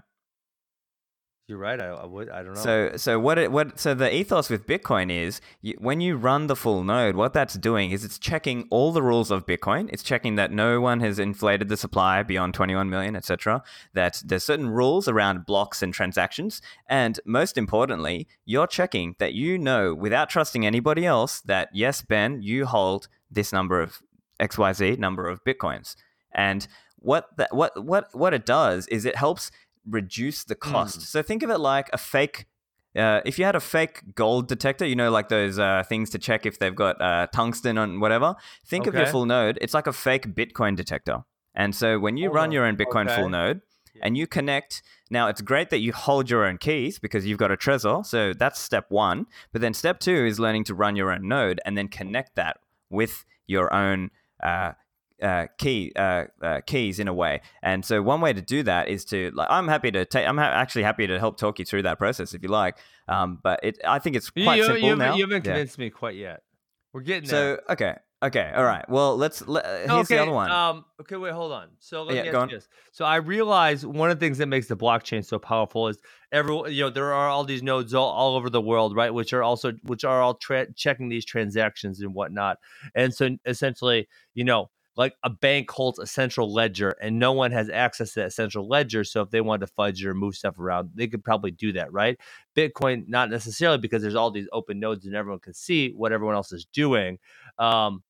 [1.46, 1.78] You're right.
[1.78, 2.30] I, I would.
[2.30, 2.60] I don't know.
[2.60, 6.46] So, so what it what so the ethos with Bitcoin is you, when you run
[6.46, 9.90] the full node, what that's doing is it's checking all the rules of Bitcoin.
[9.92, 13.62] It's checking that no one has inflated the supply beyond 21 million, etc.
[13.92, 19.58] That there's certain rules around blocks and transactions, and most importantly, you're checking that you
[19.58, 24.00] know without trusting anybody else that yes, Ben, you hold this number of
[24.40, 25.94] XYZ number of Bitcoins.
[26.32, 26.66] And
[27.04, 29.50] what that what what what it does is it helps
[29.88, 31.02] reduce the cost.
[31.02, 32.46] So think of it like a fake.
[32.96, 36.18] Uh, if you had a fake gold detector, you know, like those uh, things to
[36.18, 38.36] check if they've got uh, tungsten on whatever.
[38.64, 39.58] Think of your full node.
[39.60, 41.24] It's like a fake Bitcoin detector.
[41.54, 43.16] And so when you Hold run your own Bitcoin Okay.
[43.16, 43.62] full node
[44.00, 47.50] and you connect, now it's great that you hold your own keys because you've got
[47.50, 48.06] a Trezor.
[48.06, 49.26] So that's step one.
[49.52, 52.58] But then step two is learning to run your own node and then connect that
[52.90, 54.10] with your own
[54.42, 54.72] uh,
[55.22, 57.40] uh, key uh, uh, keys in a way.
[57.62, 60.26] And so one way to do that is to like I'm happy to take.
[60.26, 62.76] I'm ha- actually happy to help talk you through that process if you like.
[63.08, 65.14] Um, but it I think it's quite you, simple you, now.
[65.16, 65.52] you haven't Yeah.
[65.52, 66.42] convinced me quite yet.
[66.92, 67.56] We're getting there.
[67.56, 68.88] So okay, okay, all right.
[68.88, 69.46] Well, let's.
[69.46, 70.50] Let, uh, here's okay, the other one.
[70.50, 71.70] Um, okay, wait, hold on.
[71.80, 72.68] So let Yeah, me ask you this.
[72.92, 75.98] So I realize one of the things that makes the blockchain so powerful is
[76.30, 79.12] every you know there are all these nodes all, all over the world, right?
[79.12, 82.58] Which are also which are all tra- checking these transactions and whatnot.
[82.94, 87.50] And so essentially, you know, like a bank holds a central ledger, and no one
[87.52, 89.04] has access to that central ledger.
[89.04, 91.92] So if they wanted to fudge or move stuff around, they could probably do that,
[91.92, 92.18] right?
[92.56, 96.36] Bitcoin, not necessarily because there's all these open nodes and everyone can see what everyone
[96.36, 97.18] else is doing.
[97.58, 98.02] Um,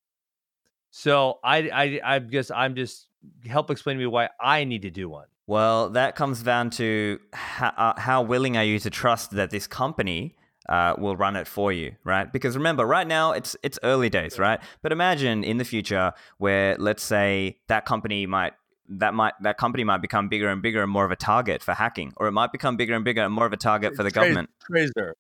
[0.91, 3.09] so I, I, I guess I'm just
[3.47, 5.27] help explain to me why I need to do one.
[5.47, 9.67] Well, that comes down to how, uh, how willing are you to trust that this
[9.67, 10.37] company
[10.69, 12.33] uh, will run it for you, right?
[12.33, 14.61] Because remember, right now it's it's early days, right?
[14.83, 18.55] But imagine in the future where, let's say, that company might
[18.89, 21.75] that might that company might become bigger and bigger and more of a target for
[21.75, 24.11] hacking, or it might become bigger and bigger and more of a target for the
[24.11, 25.13] government Trezor,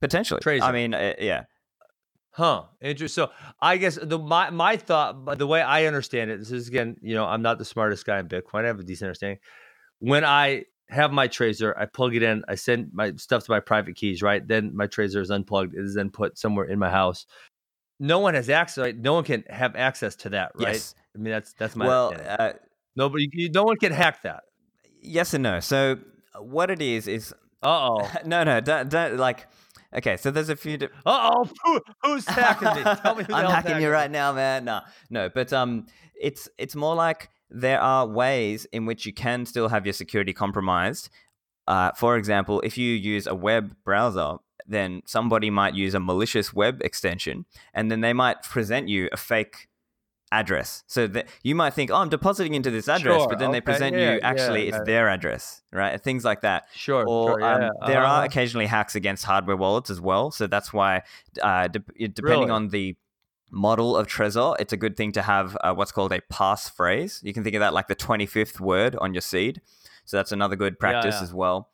[0.00, 0.40] potentially.
[0.60, 1.44] I mean, uh, yeah,
[2.32, 2.64] huh?
[2.80, 3.24] Interesting.
[3.24, 6.96] So I guess the my my thought, the way I understand it, this is again,
[7.00, 8.64] you know, I'm not the smartest guy in Bitcoin.
[8.64, 9.38] I have a decent understanding.
[10.00, 13.60] When I have my Trezor, I plug it in, I send my stuff to my
[13.60, 14.46] private keys, right?
[14.46, 17.26] Then my Trezor is unplugged, it is then put somewhere in my house.
[18.00, 18.82] No one has access.
[18.82, 18.96] Right?
[18.96, 20.74] No one can have access to that, right?
[20.74, 20.94] yes.
[21.14, 22.52] I mean, that's that's my Well, uh,
[22.96, 24.44] Nobody, you- no one can hack that.
[25.00, 25.60] yes and no.
[25.60, 25.98] So
[26.40, 28.10] what it is is oh.
[28.24, 29.46] no, no, don't, don't like.
[29.94, 30.76] Okay, so there's a few.
[30.76, 31.48] Di- oh.
[31.64, 32.82] Who, who's hacking me?
[33.02, 34.64] Tell me I'm hell's hacking you right now, man.
[34.64, 35.86] No, no, but um,
[36.20, 40.32] it's it's more like there are ways in which you can still have your security
[40.32, 41.08] compromised.
[41.66, 46.52] Uh, for example, if you use a web browser, then somebody might use a malicious
[46.52, 49.68] web extension, and then they might present you a fake
[50.30, 50.84] address.
[50.86, 53.60] So that you might think, "Oh, I'm depositing into this address," Sure, but then they
[53.60, 56.00] present yeah, you actually yeah, it's uh, their address, right?
[56.02, 57.04] Things like that Sure.
[57.06, 58.26] or sure, yeah, um, there are uh-huh.
[58.26, 60.30] occasionally hacks against hardware wallets as well.
[60.30, 61.02] So that's why,
[61.42, 62.50] uh, de- depending Really?
[62.50, 62.96] on the
[63.50, 67.22] model of Trezor, it's a good thing to have uh, what's called a passphrase.
[67.22, 69.60] You can think of that like the 25th word on your seed.
[70.04, 71.22] So that's another good practice yeah.
[71.22, 71.70] as well.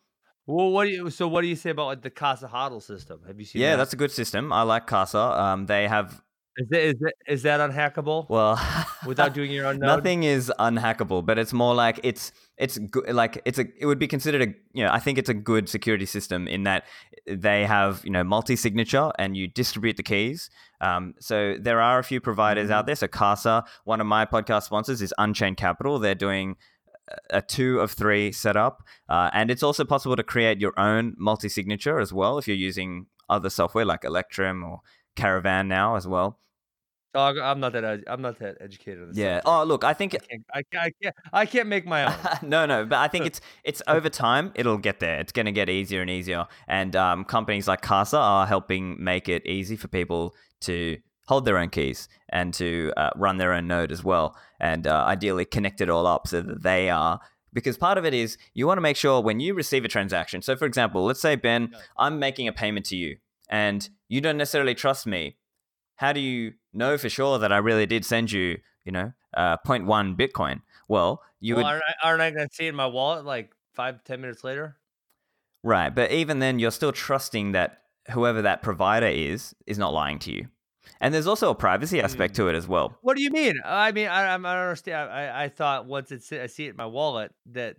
[0.46, 1.10] Well, what do you?
[1.10, 3.20] So, what do you say about like the Casa Hodl system?
[3.26, 3.62] Have you seen?
[3.62, 3.76] Yeah, that?
[3.76, 4.52] that's a good system.
[4.52, 5.18] I like Casa.
[5.18, 6.22] Um, they have,
[6.56, 8.60] Is that, is that, is that unhackable well,
[9.06, 9.88] without doing your own node?
[9.88, 13.12] Nothing is unhackable, but it's more like it's it's good.
[13.12, 15.68] Like it's a it would be considered a you know I think it's a good
[15.68, 16.84] security system in that
[17.26, 20.48] they have you know multi signature and you distribute the keys.
[20.80, 22.94] Um, so there are a few providers out there.
[22.94, 25.98] So Casa, one of my podcast sponsors, is Unchained Capital.
[25.98, 26.56] They're doing
[27.30, 31.48] a two of three setup, uh, and it's also possible to create your own multi
[31.48, 34.80] signature as well if you're using other software like Electrum or
[35.16, 36.38] Caravan now as well.
[37.16, 38.02] Oh, I'm not that.
[38.08, 39.02] I'm not that educated.
[39.02, 39.36] On this Yeah.
[39.36, 39.46] subject.
[39.46, 41.14] Oh, look, I think I can't, I, can't, I can't.
[41.32, 42.14] I can't make my own.
[42.42, 45.20] no, no, but I think it's it's over time it'll get there.
[45.20, 49.28] It's going to get easier and easier, and um, companies like Casa are helping make
[49.28, 53.68] it easy for people to hold their own keys and to uh, run their own
[53.68, 57.20] node as well, and uh, ideally connect it all up so that they are.
[57.52, 60.42] Because part of it is you want to make sure when you receive a transaction.
[60.42, 64.36] So, for example, let's say Ben, I'm making a payment to you, and you don't
[64.36, 65.36] necessarily trust me.
[65.96, 69.56] How do you know for sure that I really did send you, you know, uh,
[69.66, 70.60] 0.1 Bitcoin?
[70.86, 73.24] Well, you well, would aren't I, aren't I going to see it in my wallet
[73.24, 74.76] like five, ten minutes later?
[75.64, 80.20] Right, but even then, you're still trusting that whoever that provider is is not lying
[80.20, 80.46] to you.
[81.00, 82.36] And there's also a privacy aspect Mm.
[82.36, 82.96] to it as well.
[83.00, 83.54] What do you mean?
[83.64, 85.10] I mean, I, I don't understand.
[85.10, 87.78] I, I thought once it's I see it in my wallet that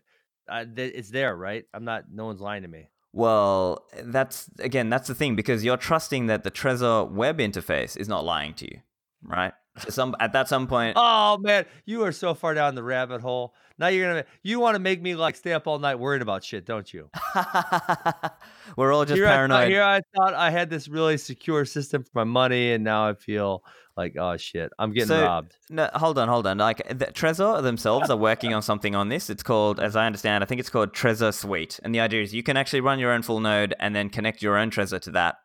[0.50, 1.64] uh, that it's there, right?
[1.74, 2.12] I'm not.
[2.12, 2.90] No one's lying to me.
[3.16, 8.10] Well, that's again, that's the thing because you're trusting that the Trezor web interface is
[8.10, 8.82] not lying to you,
[9.24, 9.54] right?
[9.78, 13.22] So some at that some point, Oh man, you are so far down the rabbit
[13.22, 13.54] hole.
[13.78, 16.44] Now you're gonna you want to make me like stay up all night worried about
[16.44, 17.10] shit, don't you?
[18.78, 19.70] we're all just here, I thought, paranoid.
[19.70, 23.14] here I thought I had this really secure system for my money, and now I
[23.14, 23.64] feel
[23.98, 25.58] like oh shit, I'm getting So- robbed.
[25.70, 26.58] No, hold on, hold on.
[26.58, 29.30] Like the, Trezor themselves are working on something on this.
[29.30, 32.34] It's called, as I understand, I think it's called Trezor Suite, and the idea is
[32.34, 35.12] you can actually run your own full node and then connect your own Trezor to
[35.12, 35.36] that.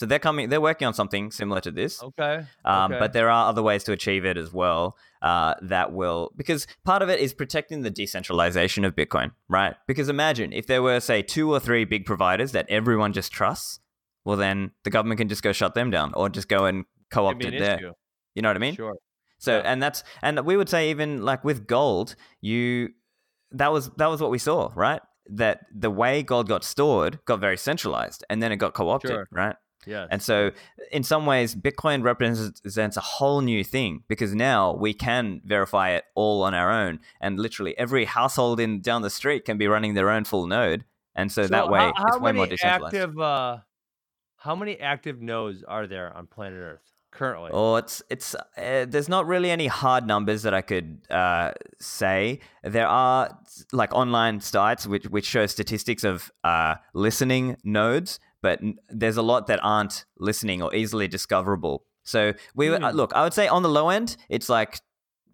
[0.00, 2.02] So they're coming, they're working on something similar to this.
[2.02, 2.46] Okay.
[2.64, 2.98] Um, okay.
[2.98, 4.96] But there are other ways to achieve it as well.
[5.20, 9.74] Uh, that will because part of it is protecting the decentralization of Bitcoin, right?
[9.86, 13.80] Because imagine if there were say two or three big providers that everyone just trusts,
[14.24, 17.44] well then the government can just go shut them down or just go and co-opt
[17.44, 17.76] it there.
[17.76, 17.92] issue.
[18.34, 18.76] You know what I mean?
[18.76, 18.94] Sure.
[19.38, 19.70] So Yeah.
[19.70, 22.88] and that's and we would say even like with gold, you
[23.50, 25.02] that was that was what we saw, right?
[25.28, 29.28] That the way gold got stored got very centralized and then it got co-opted, Sure.
[29.30, 29.56] right?
[29.86, 30.06] Yeah.
[30.10, 30.50] And so,
[30.92, 36.04] in some ways, Bitcoin represents a whole new thing because now we can verify it
[36.14, 39.94] all on our own, and literally every household in down the street can be running
[39.94, 42.94] their own full node, and so, that way how, how it's way more decentralized.
[42.94, 43.58] active uh,
[44.40, 47.50] how many active nodes are there on planet Earth currently?
[47.52, 52.40] Oh, it's it's uh, there's not really any hard numbers that I could uh, say.
[52.64, 53.38] There are
[53.72, 59.46] like online sites which which show statistics of uh, listening nodes, but there's a lot
[59.48, 61.84] that aren't listening or easily discoverable.
[62.04, 62.84] So we Hmm.
[62.96, 63.12] look.
[63.14, 64.80] I would say on the low end, it's like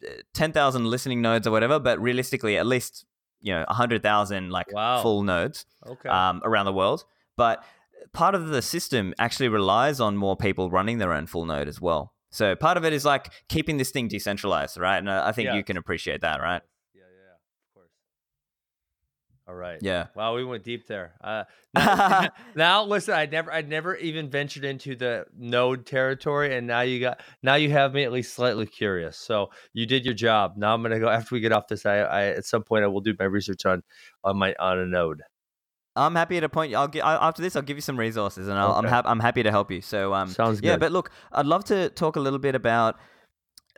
[0.07, 1.79] uh, ten thousand listening nodes or whatever.
[1.79, 3.05] But realistically, at least
[3.41, 5.03] you know hundred thousand like Wow.
[5.03, 6.09] full nodes okay.
[6.09, 7.05] um, around the world.
[7.37, 7.65] But
[8.13, 11.81] part of the system actually relies on more people running their own full node as
[11.81, 12.13] well.
[12.31, 14.99] So part of it is like keeping this thing decentralized, right?
[14.99, 16.63] And I I think you can appreciate that, right?
[16.95, 17.91] yeah, yeah, yeah, of course.
[19.49, 19.79] All right.
[19.81, 20.09] Yeah.
[20.17, 21.13] Wow, we went deep there.
[21.23, 26.67] Uh, now, now, listen, I never, I never even ventured into the node territory, and
[26.67, 29.17] now you got, now you have me at least slightly curious.
[29.17, 30.55] So you did your job.
[30.57, 31.87] Now I'm gonna go after we get off this.
[31.87, 33.83] I, I at some point I will do my research on,
[34.25, 35.23] on my on a node.
[35.95, 36.75] I'm happy to point.
[36.75, 37.57] I'll get after this.
[37.57, 39.01] I'll give you some resources, and I'll, I'm Okay.
[39.05, 39.81] I'm happy to help you.
[39.81, 40.77] So um, Sounds yeah.
[40.77, 42.99] But look, I'd love to talk a little bit about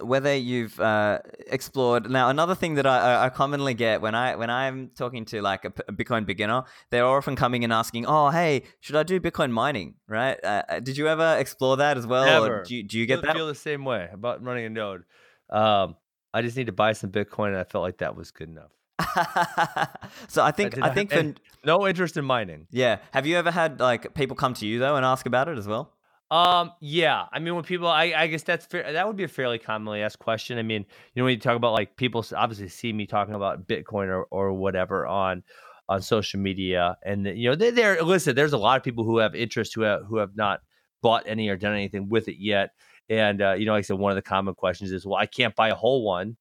[0.00, 2.10] whether you've uh, explored.
[2.10, 5.42] Now, another thing that I, I- I commonly get when I when I'm talking to
[5.42, 9.50] like a Bitcoin beginner, they're often coming and asking, "Oh, hey, should I do Bitcoin
[9.50, 10.38] mining?" Right?
[10.42, 12.62] Uh, uh, did you ever explore that as well, or Never.
[12.64, 13.36] do you, do you get feel, that?
[13.36, 15.02] feel the same way about running a node.
[15.50, 15.96] Um,
[16.34, 18.70] I just need to buy some Bitcoin, and I felt like that was good enough.
[20.28, 21.34] so I think did I think for
[21.64, 22.66] No interest in mining.
[22.70, 22.98] yeah.
[23.12, 25.66] Have you ever had like people come to you though and ask about it as
[25.68, 25.92] well?
[26.30, 27.24] Um, yeah.
[27.32, 28.92] I mean, when people, I, I guess that's fair.
[28.92, 30.58] That would be a fairly commonly asked question.
[30.58, 33.66] I mean, you know, when you talk about like people obviously see me talking about
[33.66, 35.42] Bitcoin or, or whatever on
[35.88, 38.36] on social media, and you know, they, they're listen.
[38.36, 40.60] There's a lot of people who have interest who have who have not
[41.02, 42.70] bought any or done anything with it yet.
[43.08, 45.26] And uh, you know, like I said, one of the common questions is, well, I
[45.26, 46.36] can't buy a whole one.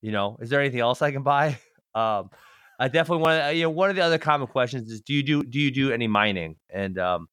[0.00, 1.58] You know, is there anything else I can buy?
[1.94, 2.30] Um,
[2.78, 3.54] I definitely want to.
[3.54, 5.90] You know, one of the other common questions is, do you do do you do
[5.90, 6.56] any mining?
[6.70, 7.28] And um,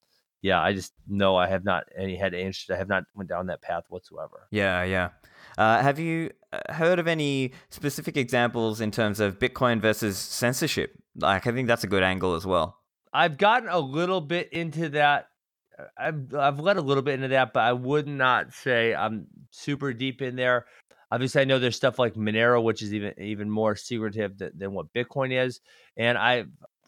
[0.45, 2.69] yeah, I just know I have not any had any interest.
[2.69, 4.47] I have not went down that path whatsoever.
[4.51, 5.09] Yeah, yeah.
[5.57, 10.91] Uh, have you uh, heard of any specific examples in terms of Bitcoin versus censorship?
[11.15, 12.77] Like, I think that's a good angle as well.
[13.11, 15.29] I've gotten a little bit into that.
[15.79, 19.25] uh, I've I've led a little bit into that, but I would not say I'm
[19.49, 20.67] super deep in there.
[21.09, 24.73] Obviously, I know there's stuff like Monero, which is even even more secretive than, than
[24.73, 25.59] what Bitcoin is,
[25.97, 26.45] and I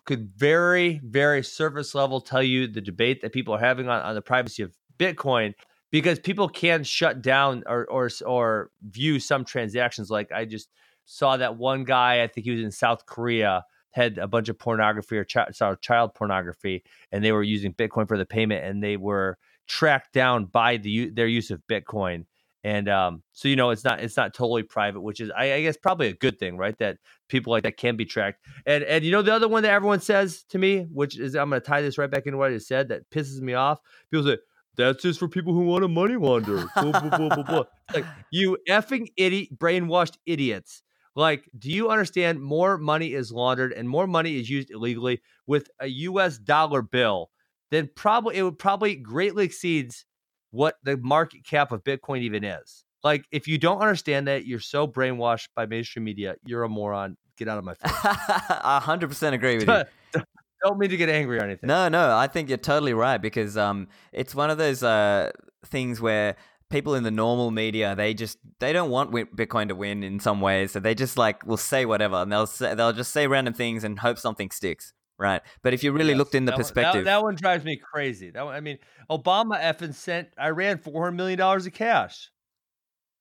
[0.08, 4.16] could very very surface level tell you the debate that people are having on, on
[4.16, 5.54] the privacy of Bitcoin
[5.92, 10.10] because people can shut down or or or view some transactions.
[10.10, 10.70] Like I just
[11.06, 14.58] saw that one guy, I think he was in South Korea, had a bunch of
[14.58, 18.84] pornography or chi- sorry, child pornography, and they were using Bitcoin for the payment, and
[18.84, 22.26] they were tracked down by the their use of Bitcoin.
[22.68, 25.62] And um, so you know, it's not it's not totally private, which is I, I
[25.62, 26.78] guess probably a good thing, right?
[26.80, 26.98] That
[27.30, 28.46] people like that can be tracked.
[28.66, 31.50] And and you know the other one that everyone says to me, which is I'm
[31.50, 33.80] going to tie this right back into what I just said, that pisses me off.
[34.12, 34.38] People say
[34.76, 36.66] that's just for people who want to money launder.
[36.76, 37.64] blah, blah, blah,
[37.94, 40.84] Like you effing idiot, brainwashed idiots.
[41.16, 42.42] Like, do you understand?
[42.42, 46.38] More money is laundered and more money is used illegally with a U.S.
[46.38, 47.32] dollar bill.
[47.72, 50.06] Then probably it would probably greatly exceeds
[50.52, 52.84] what the market cap of Bitcoin even is.
[53.04, 56.36] Like, if you don't understand that, you're so brainwashed by mainstream media.
[56.46, 57.16] You're a moron.
[57.38, 57.92] Get out of my face.
[57.94, 60.22] I 100% agree with you.
[60.64, 61.68] don't mean to get angry or anything.
[61.68, 65.32] No, no, I think you're totally right because um, it's one of those uh,
[65.66, 66.36] things where
[66.70, 70.42] people in the normal media they just they don't want bitcoin to win in some
[70.42, 73.54] ways so they just like will say whatever and they'll say, they'll just say random
[73.54, 76.58] things and hope something sticks right but if you really yes, looked in the that
[76.58, 78.78] perspective one, that, that, one drives me crazy that one, i mean
[79.10, 82.30] obama effing sent iran 400 million dollars of cash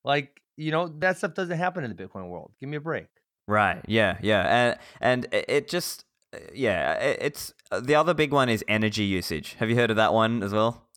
[0.03, 3.07] like you know that stuff doesn't happen in the bitcoin world give me a break
[3.47, 8.49] right yeah yeah and and it just uh, yeah it's uh, the other big one
[8.49, 10.87] is energy usage have you heard of that one as well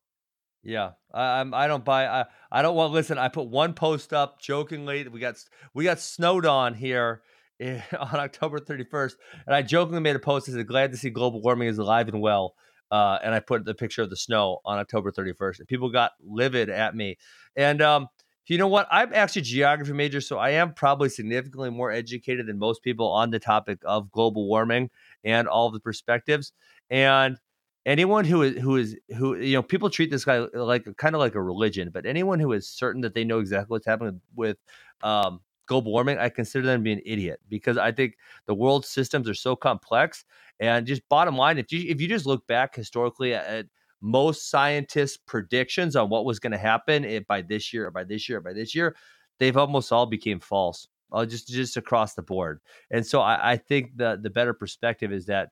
[0.63, 1.55] yeah, I, I'm.
[1.55, 2.07] I don't buy.
[2.07, 2.93] I, I don't want.
[2.93, 5.07] Listen, I put one post up jokingly.
[5.09, 5.37] We got
[5.73, 7.23] we got snowed on here
[7.99, 9.15] on October 31st,
[9.47, 12.09] and I jokingly made a post that said, "Glad to see global warming is alive
[12.09, 12.55] and well."
[12.91, 16.13] Uh, and I put the picture of the snow on October 31st, and people got
[16.21, 17.19] livid at me.
[17.55, 18.09] And um,
[18.47, 18.89] you know what?
[18.91, 23.31] I'm actually geography major, so I am probably significantly more educated than most people on
[23.31, 24.91] the topic of global warming
[25.23, 26.53] and all the perspectives.
[26.89, 27.39] And
[27.87, 31.19] anyone who is who is who you know people treat this guy like kind of
[31.19, 34.59] like a religion but anyone who is certain that they know exactly what's happening with
[35.03, 35.41] um,
[35.71, 38.17] global warming i consider them to be an idiot because i think
[38.47, 40.25] the world systems are so complex
[40.59, 43.67] and just bottom line if you if you just look back historically at,
[44.03, 48.31] most scientists predictions on what was going to happen by this year or by this
[48.31, 48.97] year by this year
[49.39, 52.61] they've almost all became false uh, just just across the board.
[52.91, 55.51] And so I, I think the the better perspective is that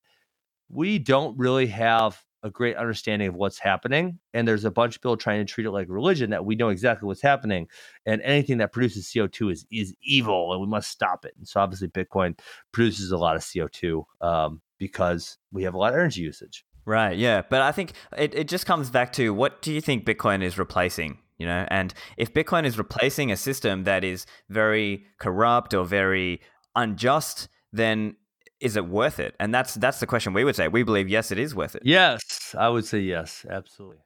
[0.68, 4.18] we don't really have a great understanding of what's happening.
[4.32, 6.68] And there's a bunch of people trying to treat it like religion that we know
[6.68, 7.68] exactly what's happening.
[8.06, 11.34] And anything that produces CO2 is is evil and we must stop it.
[11.36, 12.38] And so obviously Bitcoin
[12.72, 16.64] produces a lot of CO2 um, because we have a lot of energy usage.
[16.84, 17.42] Right, yeah.
[17.48, 20.58] But I think it, it just comes back to what do you think Bitcoin is
[20.58, 21.18] replacing?
[21.36, 26.40] You know, and if Bitcoin is replacing a system that is very corrupt or very
[26.74, 28.16] unjust, then
[28.60, 29.34] is it worth it?
[29.38, 30.68] And that's that's the question we would say.
[30.68, 31.82] We believe yes, it is worth it.
[31.84, 33.98] Yes, I would say yes, absolutely.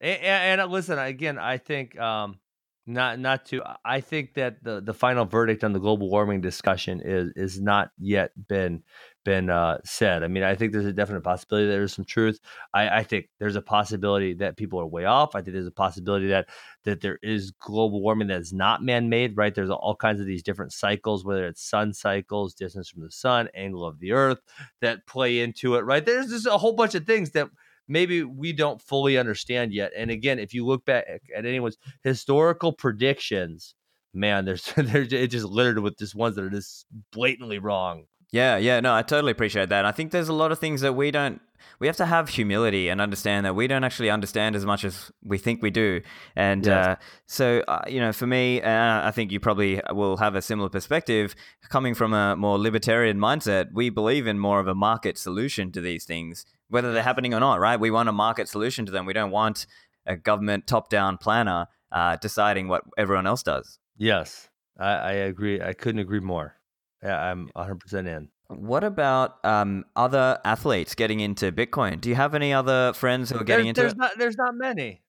[0.00, 2.38] And, and, and listen, again, I think um,
[2.86, 3.62] not not to.
[3.84, 7.90] I think that the the final verdict on the global warming discussion is is not
[7.98, 8.82] yet been
[9.24, 10.22] been uh, said.
[10.22, 12.40] I mean, I think there's a definite possibility that there's some truth.
[12.72, 15.34] I, I, think there's a possibility that people are way off.
[15.34, 16.48] I think there's a possibility that
[16.84, 19.36] that there is global warming that is not man-made.
[19.36, 19.54] Right?
[19.54, 23.48] There's all kinds of these different cycles, whether it's sun cycles, distance from the sun,
[23.54, 24.40] angle of the Earth,
[24.80, 25.80] that play into it.
[25.80, 26.04] Right?
[26.04, 27.50] There's just a whole bunch of things that
[27.88, 29.92] maybe we don't fully understand yet.
[29.96, 31.04] And again, if you look back
[31.36, 33.74] at anyone's historical predictions,
[34.14, 38.04] man, there's there's it's just littered with just ones that are just blatantly wrong.
[38.32, 39.84] Yeah, yeah, no, I totally appreciate that.
[39.84, 41.40] I think there's a lot of things that we don't
[41.80, 45.10] we have to have humility and understand that we don't actually understand as much as
[45.24, 46.02] we think we do.
[46.36, 46.86] And yes.
[46.86, 50.42] uh, so, uh, you know, for me, uh, I think you probably will have a
[50.42, 51.34] similar perspective.
[51.70, 55.80] Coming from a more libertarian mindset, we believe in more of a market solution to
[55.80, 57.80] these things, whether they're happening or not, right?
[57.80, 59.06] We want a market solution to them.
[59.06, 59.66] We don't want
[60.04, 63.78] a government top down planner uh, deciding what everyone else does.
[63.96, 65.62] Yes, I, I agree.
[65.62, 66.59] I couldn't agree more.
[67.02, 68.28] Yeah, I'm 100% in.
[68.48, 72.00] What about um, other athletes getting into Bitcoin?
[72.00, 73.98] Do you have any other friends who are getting into there's it?
[73.98, 75.02] Not, there's not many.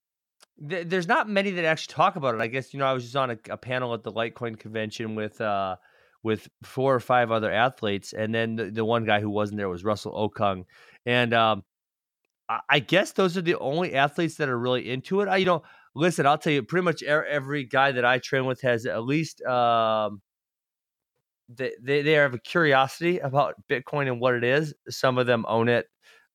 [0.57, 2.41] There's not many that actually talk about it.
[2.41, 5.15] I guess you know I was just on a, a panel at the Litecoin convention
[5.15, 5.77] with uh,
[6.21, 9.69] with four or five other athletes, and then the, the one guy who wasn't there
[9.69, 10.65] was Russell Okung,
[11.07, 11.63] and um,
[12.47, 15.27] I, I guess those are the only athletes that are really into it.
[15.27, 15.63] I, you know,
[15.95, 19.41] listen, I'll tell you, pretty much every guy that I train with has at least
[19.41, 20.21] um,
[21.55, 24.73] they, they, they have a curiosity about Bitcoin and what it is.
[24.89, 25.87] Some of them own it.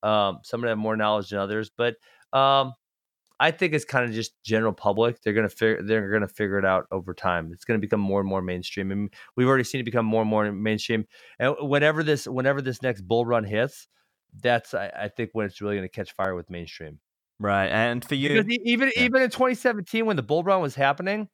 [0.02, 1.96] Um, some of them have more knowledge than others, but
[2.32, 2.74] um,
[3.38, 5.20] I think it's kind of just general public.
[5.20, 7.50] They're gonna figure they're gonna figure it out over time.
[7.52, 10.30] It's gonna become more and more mainstream, and we've already seen it become more and
[10.30, 11.06] more mainstream.
[11.38, 13.88] And whenever this whenever this next bull run hits,
[14.40, 16.98] that's I, I think when it's really gonna catch fire with mainstream.
[17.38, 19.02] Right, and for you, because even yeah.
[19.02, 21.28] even in 2017 when the bull run was happening,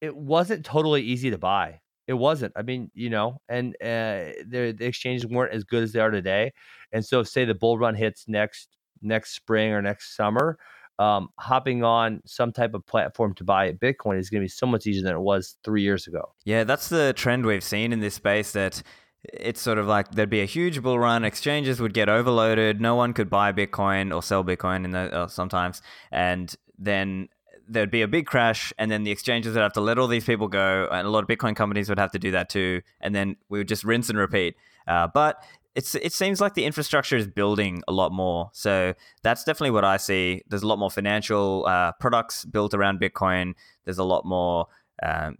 [0.00, 1.80] it wasn't totally easy to buy.
[2.06, 2.52] It wasn't.
[2.56, 6.52] I mean, you know, and uh, the exchanges weren't as good as they are today.
[6.92, 8.68] And so, say the bull run hits next
[9.02, 10.58] next spring or next summer,
[10.98, 14.66] um, hopping on some type of platform to buy Bitcoin is going to be so
[14.66, 16.32] much easier than it was three years ago.
[16.44, 18.52] Yeah, that's the trend we've seen in this space.
[18.52, 18.82] That
[19.24, 22.94] it's sort of like there'd be a huge bull run, exchanges would get overloaded, no
[22.94, 27.28] one could buy Bitcoin or sell Bitcoin in the uh, sometimes, and then
[27.68, 30.24] there'd be a big crash, and then the exchanges would have to let all these
[30.24, 33.14] people go, and a lot of Bitcoin companies would have to do that too, and
[33.14, 34.56] then we would just rinse and repeat.
[34.86, 35.42] Uh, but
[35.74, 39.84] it's it seems like the infrastructure is building a lot more, so that's definitely what
[39.84, 40.42] I see.
[40.48, 43.54] There's a lot more financial uh, products built around Bitcoin.
[43.84, 44.68] There's a lot more
[45.02, 45.38] um,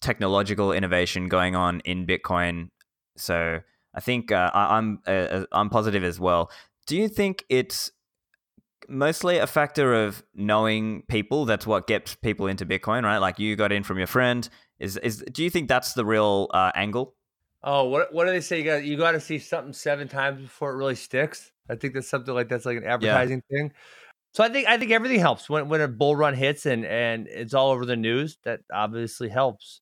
[0.00, 2.68] technological innovation going on in Bitcoin.
[3.16, 3.60] So
[3.94, 6.50] I think uh, I, I'm uh, uh, I'm positive as well.
[6.86, 7.90] Do you think it's
[8.92, 11.44] mostly a factor of knowing people?
[11.44, 13.18] That's what gets people into Bitcoin, right?
[13.18, 14.48] Like you got in from your friend.
[14.78, 17.14] Is is do you think that's the real uh, angle?
[17.64, 18.58] Oh, what what do they say?
[18.58, 21.50] You got you got to see something seven times before it really sticks.
[21.68, 23.58] I think that's something like that's like an advertising yeah.
[23.58, 23.72] thing.
[24.32, 27.26] So I think I think everything helps when when a bull run hits and and
[27.28, 28.38] it's all over the news.
[28.44, 29.80] That obviously helps.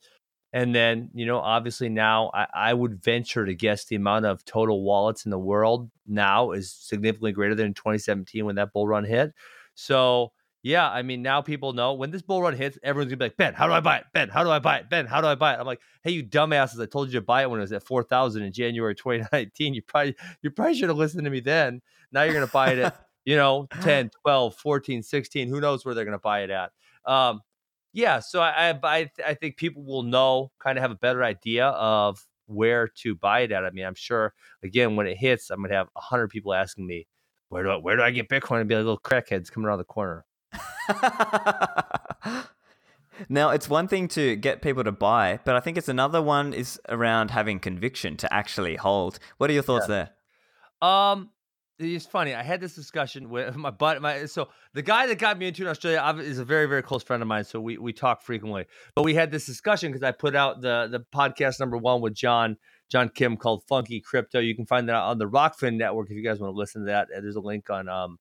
[0.52, 4.44] And then, you know, obviously now I, I, would venture to guess the amount of
[4.44, 8.88] total wallets in the world now is significantly greater than in 2017 when that bull
[8.88, 9.32] run hit.
[9.74, 10.32] So,
[10.62, 13.36] yeah, I mean, now people know when this bull run hits, everyone's gonna be like,
[13.36, 14.04] Ben, how do I buy it?
[14.12, 14.90] Ben, how do I buy it?
[14.90, 15.60] Ben, how do I buy it?
[15.60, 17.84] I'm like, hey, you dumbasses, I told you to buy it when it was at
[17.84, 19.72] 4,000 in January 2019.
[19.72, 21.80] You probably, you probably should have listened to me then.
[22.12, 25.48] Now you're gonna buy it at, you know, 10, 12, 14, 16.
[25.48, 26.72] Who knows where they're gonna buy it at?
[27.06, 27.40] Um,
[27.92, 31.66] yeah, so I I I think people will know, kind of have a better idea
[31.66, 33.64] of where to buy it at.
[33.64, 37.06] I mean, I'm sure again when it hits, I'm gonna have hundred people asking me,
[37.48, 38.60] where do I where do I get Bitcoin?
[38.60, 40.24] And be like little crackheads coming around the corner.
[43.28, 46.52] now it's one thing to get people to buy, but I think it's another one
[46.52, 49.18] is around having conviction to actually hold.
[49.38, 50.06] What are your thoughts yeah.
[50.80, 50.88] there?
[50.88, 51.30] Um,
[51.80, 52.34] it's funny.
[52.34, 54.00] I had this discussion with my butt.
[54.02, 57.02] My so the guy that got me into in Australia is a very very close
[57.02, 57.44] friend of mine.
[57.44, 58.66] So we we talk frequently.
[58.94, 62.14] But we had this discussion because I put out the the podcast number one with
[62.14, 62.56] John
[62.90, 64.38] John Kim called Funky Crypto.
[64.38, 66.86] You can find that on the Rokfin Network if you guys want to listen to
[66.86, 67.08] that.
[67.10, 68.18] There's a link on um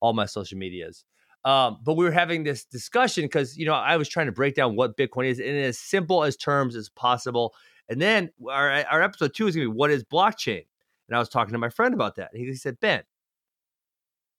[0.00, 1.04] all my social medias.
[1.44, 4.54] Um, but we were having this discussion because you know I was trying to break
[4.54, 7.54] down what Bitcoin is in as simple as terms as possible.
[7.88, 10.64] And then our our episode two is gonna be what is blockchain.
[11.10, 12.30] And I was talking to my friend about that.
[12.32, 13.02] And he said, Ben,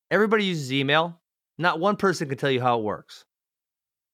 [0.09, 1.19] everybody uses email.
[1.57, 3.25] Not one person can tell you how it works.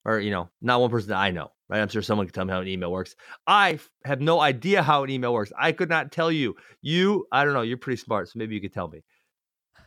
[0.05, 1.81] Or, you know, not one person that I know, right?
[1.81, 3.15] I'm sure someone can tell me how an email works.
[3.45, 5.53] I have no idea how an email works.
[5.57, 6.55] I could not tell you.
[6.81, 9.03] You, I don't know, you're pretty smart, so maybe you could tell me.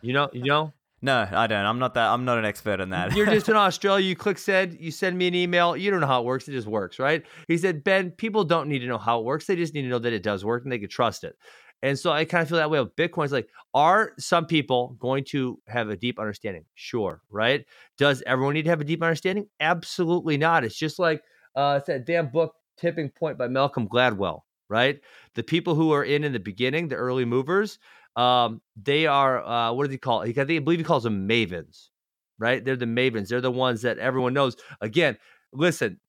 [0.00, 0.72] You know, you know?
[1.02, 1.64] No, I don't.
[1.64, 2.10] I'm not that.
[2.10, 3.16] I'm not an expert in that.
[3.16, 4.06] You're just in Australia.
[4.06, 4.78] You click send.
[4.78, 5.74] You send me an email.
[5.74, 6.46] You don't know how it works.
[6.46, 7.24] It just works, right?
[7.48, 9.46] He said, Ben, people don't need to know how it works.
[9.46, 11.36] They just need to know that it does work and they can trust it.
[11.82, 13.24] And so I kind of feel that way with Bitcoin.
[13.24, 16.64] It's like, are some people going to have a deep understanding?
[16.74, 17.64] Sure, right?
[17.96, 19.46] Does everyone need to have a deep understanding?
[19.60, 20.64] Absolutely not.
[20.64, 21.22] It's just like
[21.56, 25.00] uh, it's that damn book, Tipping Point by Malcolm Gladwell, right?
[25.34, 27.78] The people who are in in the beginning, the early movers,
[28.16, 30.36] um, they are uh, what do they call it?
[30.38, 31.88] I I believe he calls them mavens,
[32.38, 32.64] right?
[32.64, 33.28] They're the mavens.
[33.28, 34.56] They're the ones that everyone knows.
[34.80, 35.16] Again,
[35.52, 36.00] listen,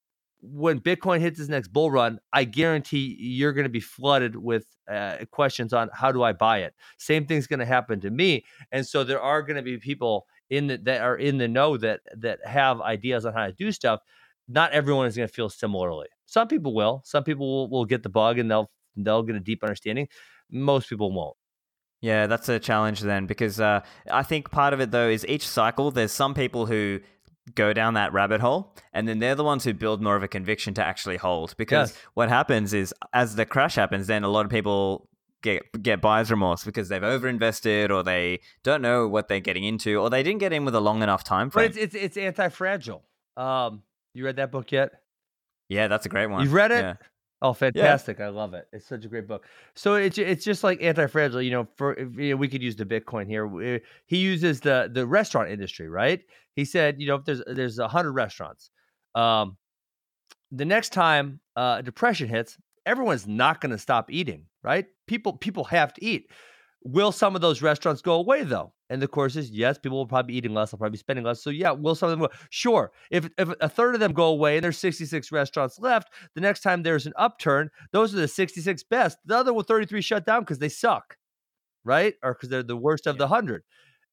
[0.42, 4.66] when Bitcoin hits its next bull run, I guarantee you're going to be flooded with
[4.90, 6.74] uh, questions on how do I buy it.
[6.98, 10.26] Same thing's going to happen to me, and so there are going to be people
[10.50, 13.70] in the, that are in the know that that have ideas on how to do
[13.70, 14.00] stuff.
[14.48, 16.08] Not everyone is going to feel similarly.
[16.26, 17.02] Some people will.
[17.04, 20.08] Some people will, will get the bug and they'll they'll get a deep understanding.
[20.50, 21.36] Most people won't.
[22.00, 23.80] Yeah, that's a challenge then because uh,
[24.10, 26.98] I think part of it though is each cycle there's some people who
[27.54, 30.28] go down that rabbit hole and then they're the ones who build more of a
[30.28, 32.02] conviction to actually hold because yes.
[32.14, 35.08] what happens is as the crash happens then a lot of people
[35.42, 40.00] get get buyer's remorse because they've overinvested or they don't know what they're getting into
[40.00, 41.68] or they didn't get in with a long enough time frame.
[41.68, 43.02] But it's it's, it's anti-fragile.
[43.36, 43.82] Um
[44.14, 44.92] you read that book yet?
[45.68, 46.42] Yeah, that's a great one.
[46.42, 46.82] You've read it?
[46.82, 46.94] Yeah.
[47.40, 48.20] Oh, fantastic!
[48.20, 48.26] Yeah.
[48.26, 48.68] I love it.
[48.72, 49.46] It's such a great book.
[49.74, 51.42] So it's it's just like anti-fragile.
[51.42, 53.80] You know, for you know, we could use the Bitcoin here.
[54.06, 56.20] He uses the the restaurant industry, right?
[56.54, 58.70] He said, you know, if there's there's a hundred restaurants,
[59.14, 59.56] um,
[60.50, 64.86] the next time uh, a depression hits, everyone's not going to stop eating, right?
[65.06, 66.30] People people have to eat.
[66.84, 68.72] Will some of those restaurants go away though?
[68.90, 71.24] And the course is yes, people will probably be eating less, they'll probably be spending
[71.24, 71.42] less.
[71.42, 72.34] So yeah, will some of them go?
[72.50, 72.92] Sure.
[73.10, 76.60] If if a third of them go away and there's 66 restaurants left, the next
[76.60, 79.18] time there's an upturn, those are the 66 best.
[79.24, 81.16] The other 33 shut down because they suck,
[81.84, 82.14] right?
[82.22, 83.62] Or because they're the worst of the hundred.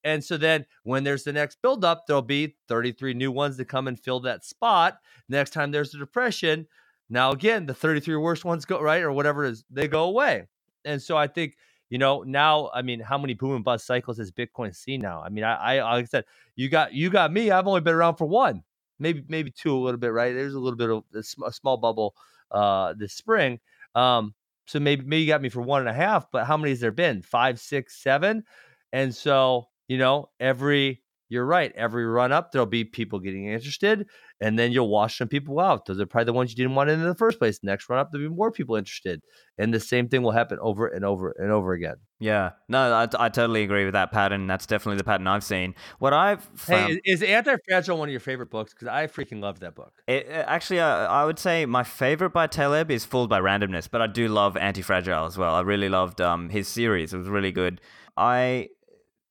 [0.04, 3.88] And so then when there's the next buildup, there'll be 33 new ones to come
[3.88, 5.00] and fill that spot.
[5.28, 6.68] Next time there's a depression,
[7.10, 10.48] now again, the 33 worst ones go right or whatever it is, they go away.
[10.86, 11.58] And so I think
[11.90, 15.24] you know now i mean how many boom and bust cycles has bitcoin seen now?
[15.24, 16.26] I mean i, I like i said
[16.56, 18.64] you got you got me i've only been around for one
[19.00, 20.34] maybe maybe two a little bit right?
[20.34, 22.16] There's a little bit of a, small bubble
[22.52, 23.60] uh this spring.
[23.96, 24.36] Um
[24.68, 26.80] so maybe maybe you got me for one and a half but how many has
[26.80, 27.22] there been?
[27.22, 28.44] Five six seven?
[28.92, 31.72] And so you know every you're right.
[31.76, 34.08] Every run up, there'll be people getting interested,
[34.42, 35.86] and then you'll wash some people out.
[35.86, 37.60] Those are probably the ones you didn't want in, in the first place.
[37.62, 39.22] Next run up, there'll be more people interested,
[39.60, 41.98] and the same thing will happen over and over and over again.
[42.20, 44.48] Yeah, no, I, I totally agree with that pattern.
[44.48, 45.76] That's definitely the pattern I've seen.
[46.00, 48.74] What I've found, hey, is, is Anti Fragile one of your favorite books?
[48.74, 49.94] Because I freaking love that book.
[50.08, 54.02] It, actually, uh, I would say my favorite by Taleb is Fooled by Randomness, but
[54.02, 55.54] I do love Anti Fragile as well.
[55.54, 57.82] I really loved um, his series; it was really good.
[58.18, 58.70] I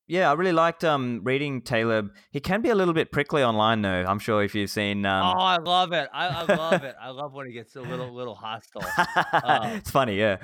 [0.09, 2.11] yeah, I really liked um reading Taleb.
[2.31, 4.05] He can be a little bit prickly online, though.
[4.09, 5.05] I'm sure if you've seen.
[5.07, 5.37] Um...
[5.37, 6.09] Oh, I love it!
[6.13, 6.97] I, I love it!
[7.01, 8.83] I love when he gets a little little hostile.
[9.07, 10.39] Uh, it's funny, yeah.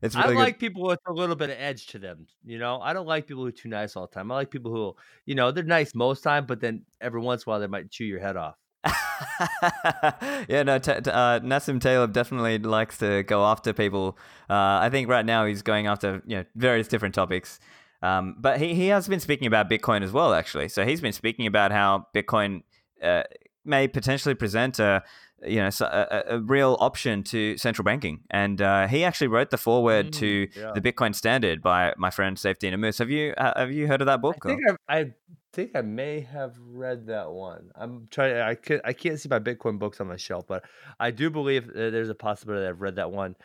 [0.00, 2.28] It's really I like people with a little bit of edge to them.
[2.44, 4.30] You know, I don't like people who are too nice all the time.
[4.30, 4.94] I like people who,
[5.26, 7.90] you know, they're nice most time, but then every once in a while they might
[7.90, 8.54] chew your head off.
[10.48, 14.16] yeah, no, t- t- uh, Nassim Taleb definitely likes to go after people.
[14.48, 17.58] Uh, I think right now he's going after you know various different topics.
[18.02, 20.68] Um, but he, he has been speaking about Bitcoin as well, actually.
[20.68, 22.62] So he's been speaking about how Bitcoin
[23.02, 23.24] uh,
[23.64, 25.02] may potentially present a
[25.46, 29.56] you know a, a, real option to central banking, and uh, he actually wrote the
[29.56, 30.72] foreword mm, to yeah.
[30.74, 32.98] the Bitcoin Standard by my friend Saifedean Ammous.
[32.98, 34.38] Have you uh, have you heard of that book?
[34.44, 35.12] I think I
[35.52, 37.70] think I may have read that one.
[37.76, 38.36] I'm trying.
[38.36, 38.80] I could.
[38.84, 40.64] I can't see my Bitcoin books on my shelf, but
[40.98, 43.36] I do believe there's a possibility that I've read that one.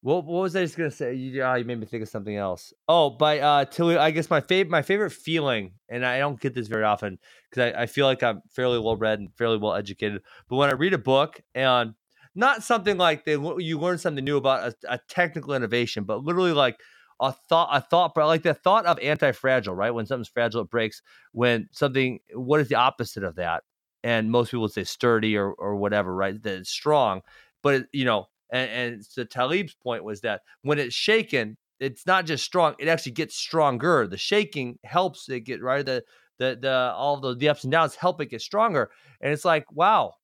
[0.00, 1.14] What, what was I just gonna say?
[1.14, 2.72] You, uh, you made me think of something else.
[2.88, 3.96] Oh, by uh, Tilly.
[3.96, 7.18] I guess my favorite my favorite feeling, and I don't get this very often
[7.50, 10.22] because I, I feel like I'm fairly well read and fairly well educated.
[10.48, 11.94] But when I read a book and
[12.36, 16.52] not something like they you learn something new about a, a technical innovation, but literally
[16.52, 16.78] like
[17.20, 19.90] a thought, a thought, but like the thought of anti-fragile, right?
[19.90, 21.02] When something's fragile, it breaks.
[21.32, 23.64] When something, what is the opposite of that?
[24.04, 26.40] And most people would say sturdy or or whatever, right?
[26.40, 27.22] That it's strong,
[27.64, 32.26] but you know, and, and so Taleb's point was that when it's shaken, it's not
[32.26, 34.06] just strong; it actually gets stronger.
[34.06, 35.84] The shaking helps it get right.
[35.84, 36.04] The
[36.38, 38.90] the the all the the ups and downs help it get stronger.
[39.20, 40.14] And it's like, wow,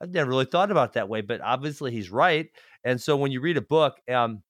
[0.00, 2.48] I've never really thought about that way, but obviously he's right.
[2.84, 4.42] And so when you read a book, um,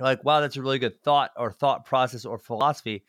[0.00, 3.04] like, wow, that's a really good thought or thought process or philosophy.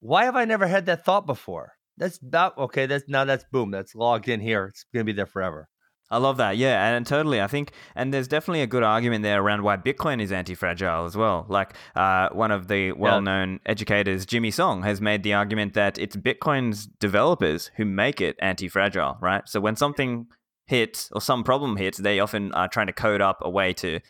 [0.00, 1.74] Why have I never had that thought before?
[1.96, 2.86] That's not okay.
[2.86, 3.70] That's now that's boom.
[3.70, 4.66] That's logged in here.
[4.66, 5.68] It's gonna be there forever.
[6.10, 6.56] I love that.
[6.56, 7.40] Yeah, and totally.
[7.40, 11.16] I think, and there's definitely a good argument there around why Bitcoin is anti-fragile as
[11.16, 11.44] well.
[11.48, 13.70] Like uh, one of the well-known yeah.
[13.70, 19.18] educators, Jimmy Song, has made the argument that it's Bitcoin's developers who make it anti-fragile,
[19.20, 19.46] right?
[19.46, 20.26] So when something
[20.66, 24.00] hits or some problem hits, they often are trying to code up a way to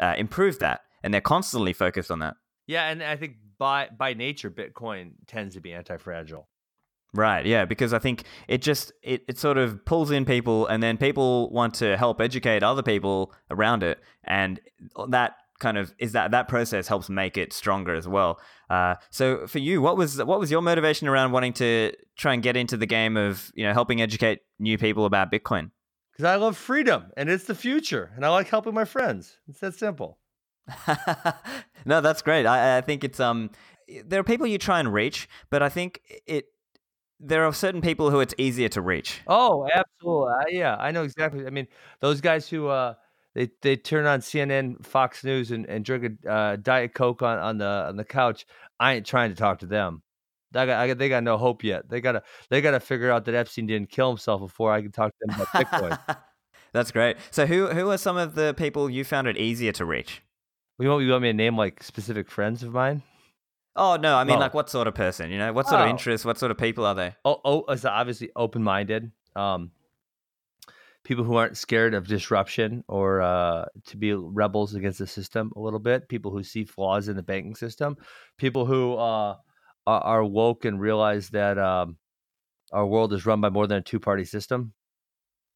[0.00, 2.34] uh, improve that and they're constantly focused on that.
[2.66, 6.48] Yeah, and I think by by nature, Bitcoin tends to be anti-fragile.
[7.14, 10.82] Right, yeah, because I think it just it, it sort of pulls in people and
[10.82, 14.60] then people want to help educate other people around it and
[15.08, 18.40] that kind of is that that process helps make it stronger as well.
[18.70, 22.42] Uh, so for you, what was what was your motivation around wanting to try and
[22.42, 25.70] get into the game of you know helping educate new people about Bitcoin?
[26.12, 29.38] Because I love freedom and it's the future, and I like helping my friends.
[29.48, 30.18] It's that simple.
[31.86, 32.44] no, that's great.
[32.46, 33.50] I, I think it's um
[34.04, 36.46] there are people you try and reach, but I think it
[37.20, 39.20] there are certain people who it's easier to reach.
[39.26, 40.32] Oh, absolutely.
[40.32, 41.46] Uh, yeah, I know exactly.
[41.46, 41.66] I mean,
[42.00, 42.94] those guys who uh
[43.34, 47.38] they they turn on CNN, Fox News, and, and drink a uh, diet coke on,
[47.38, 48.46] on the on the couch.
[48.80, 50.02] I ain't trying to talk to them.
[50.54, 51.88] I got, I got, they got no hope yet.
[51.88, 55.12] They gotta they gotta figure out that Epstein didn't kill himself before I can talk
[55.12, 56.16] to them about Bitcoin.
[56.72, 57.16] That's great.
[57.30, 60.22] So who who are some of the people you found it easier to reach?
[60.78, 63.02] You want, you want me to name like specific friends of mine?
[63.76, 65.30] Oh no, I mean like what sort of person?
[65.30, 65.84] You know, what sort oh.
[65.84, 66.24] of interests?
[66.24, 67.14] What sort of people are they?
[67.24, 69.12] Oh, oh, so obviously open minded.
[69.36, 69.70] Um,
[71.04, 75.60] people who aren't scared of disruption or uh, to be rebels against the system a
[75.60, 76.08] little bit.
[76.08, 77.96] People who see flaws in the banking system.
[78.36, 79.36] People who uh,
[79.86, 81.96] are woke and realize that um,
[82.72, 84.72] our world is run by more than a two party system.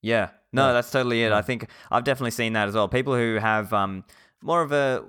[0.01, 0.73] Yeah, no, yeah.
[0.73, 1.29] that's totally it.
[1.29, 1.37] Yeah.
[1.37, 2.89] I think I've definitely seen that as well.
[2.89, 4.05] People who have um,
[4.43, 5.05] more of a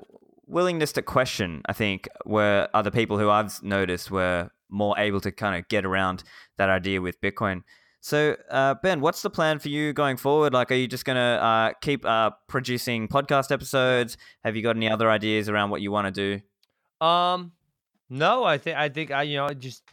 [0.48, 5.32] willingness to question, I think, were other people who I've noticed were more able to
[5.32, 6.24] kind of get around
[6.58, 7.62] that idea with Bitcoin.
[8.02, 10.54] So, uh, Ben, what's the plan for you going forward?
[10.54, 14.18] Like, are you just going to uh, keep uh, producing podcast episodes?
[14.44, 16.40] Have you got any other ideas around what you want to
[17.00, 17.06] do?
[17.06, 17.54] Um,
[18.10, 19.84] no, I think I think I you know just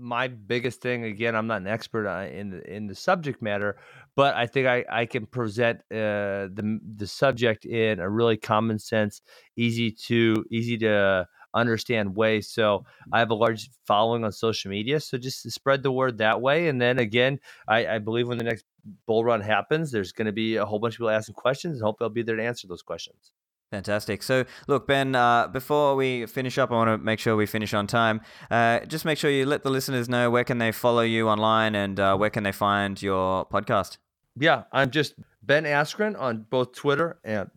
[0.00, 1.36] my biggest thing again.
[1.36, 3.76] I'm not an expert uh, in the in the subject matter,
[4.16, 8.78] but I think I, I can present uh, the the subject in a really common
[8.78, 9.22] sense,
[9.56, 12.40] easy to easy to understand way.
[12.40, 16.40] So I have a large following on social media, so just spread the word that
[16.40, 16.68] way.
[16.68, 18.64] And then again, I, I believe when the next
[19.06, 21.84] bull run happens, there's going to be a whole bunch of people asking questions, and
[21.84, 23.32] hope they'll be there to answer those questions.
[23.70, 24.22] Fantastic.
[24.24, 27.72] So, look, Ben, uh, before we finish up, I want to make sure we finish
[27.72, 28.20] on time.
[28.50, 31.76] Uh, just make sure you let the listeners know where can they follow you online
[31.76, 33.98] and uh, where can they find your podcast
[34.38, 37.50] yeah, I'm just Ben Askren on both Twitter and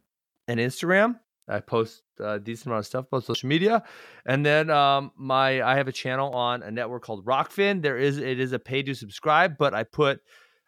[0.48, 1.20] and Instagram.
[1.48, 3.84] I post a decent amount of stuff both social media,
[4.26, 7.82] and then um, my I have a channel on a network called Rokfin.
[7.82, 10.22] There is it is a pay to subscribe, but I put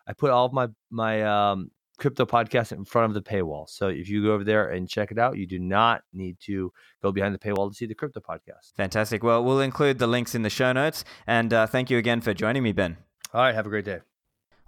[0.08, 3.70] I put all of my my um, crypto podcast in front of the paywall.
[3.70, 6.72] So if you go over there and check it out, you do not need to
[7.02, 8.74] go behind the paywall to see the crypto podcast.
[8.76, 9.24] Fantastic.
[9.24, 11.04] Well, we'll include the links in the show notes.
[11.28, 12.98] And uh, thank you again for joining me, Ben.
[13.34, 13.56] All right.
[13.56, 14.00] Have a great day.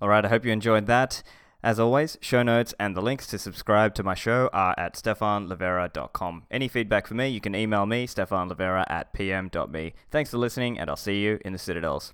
[0.01, 0.25] All right.
[0.25, 1.23] I hope you enjoyed that.
[1.63, 6.43] As always, show notes and the links to subscribe to my show are at stephanlivera.com.
[6.51, 9.93] Any feedback for me, you can email me, stefanlivera at pm.me.
[10.11, 12.13] Thanks for listening, and I'll see you in the Citadels.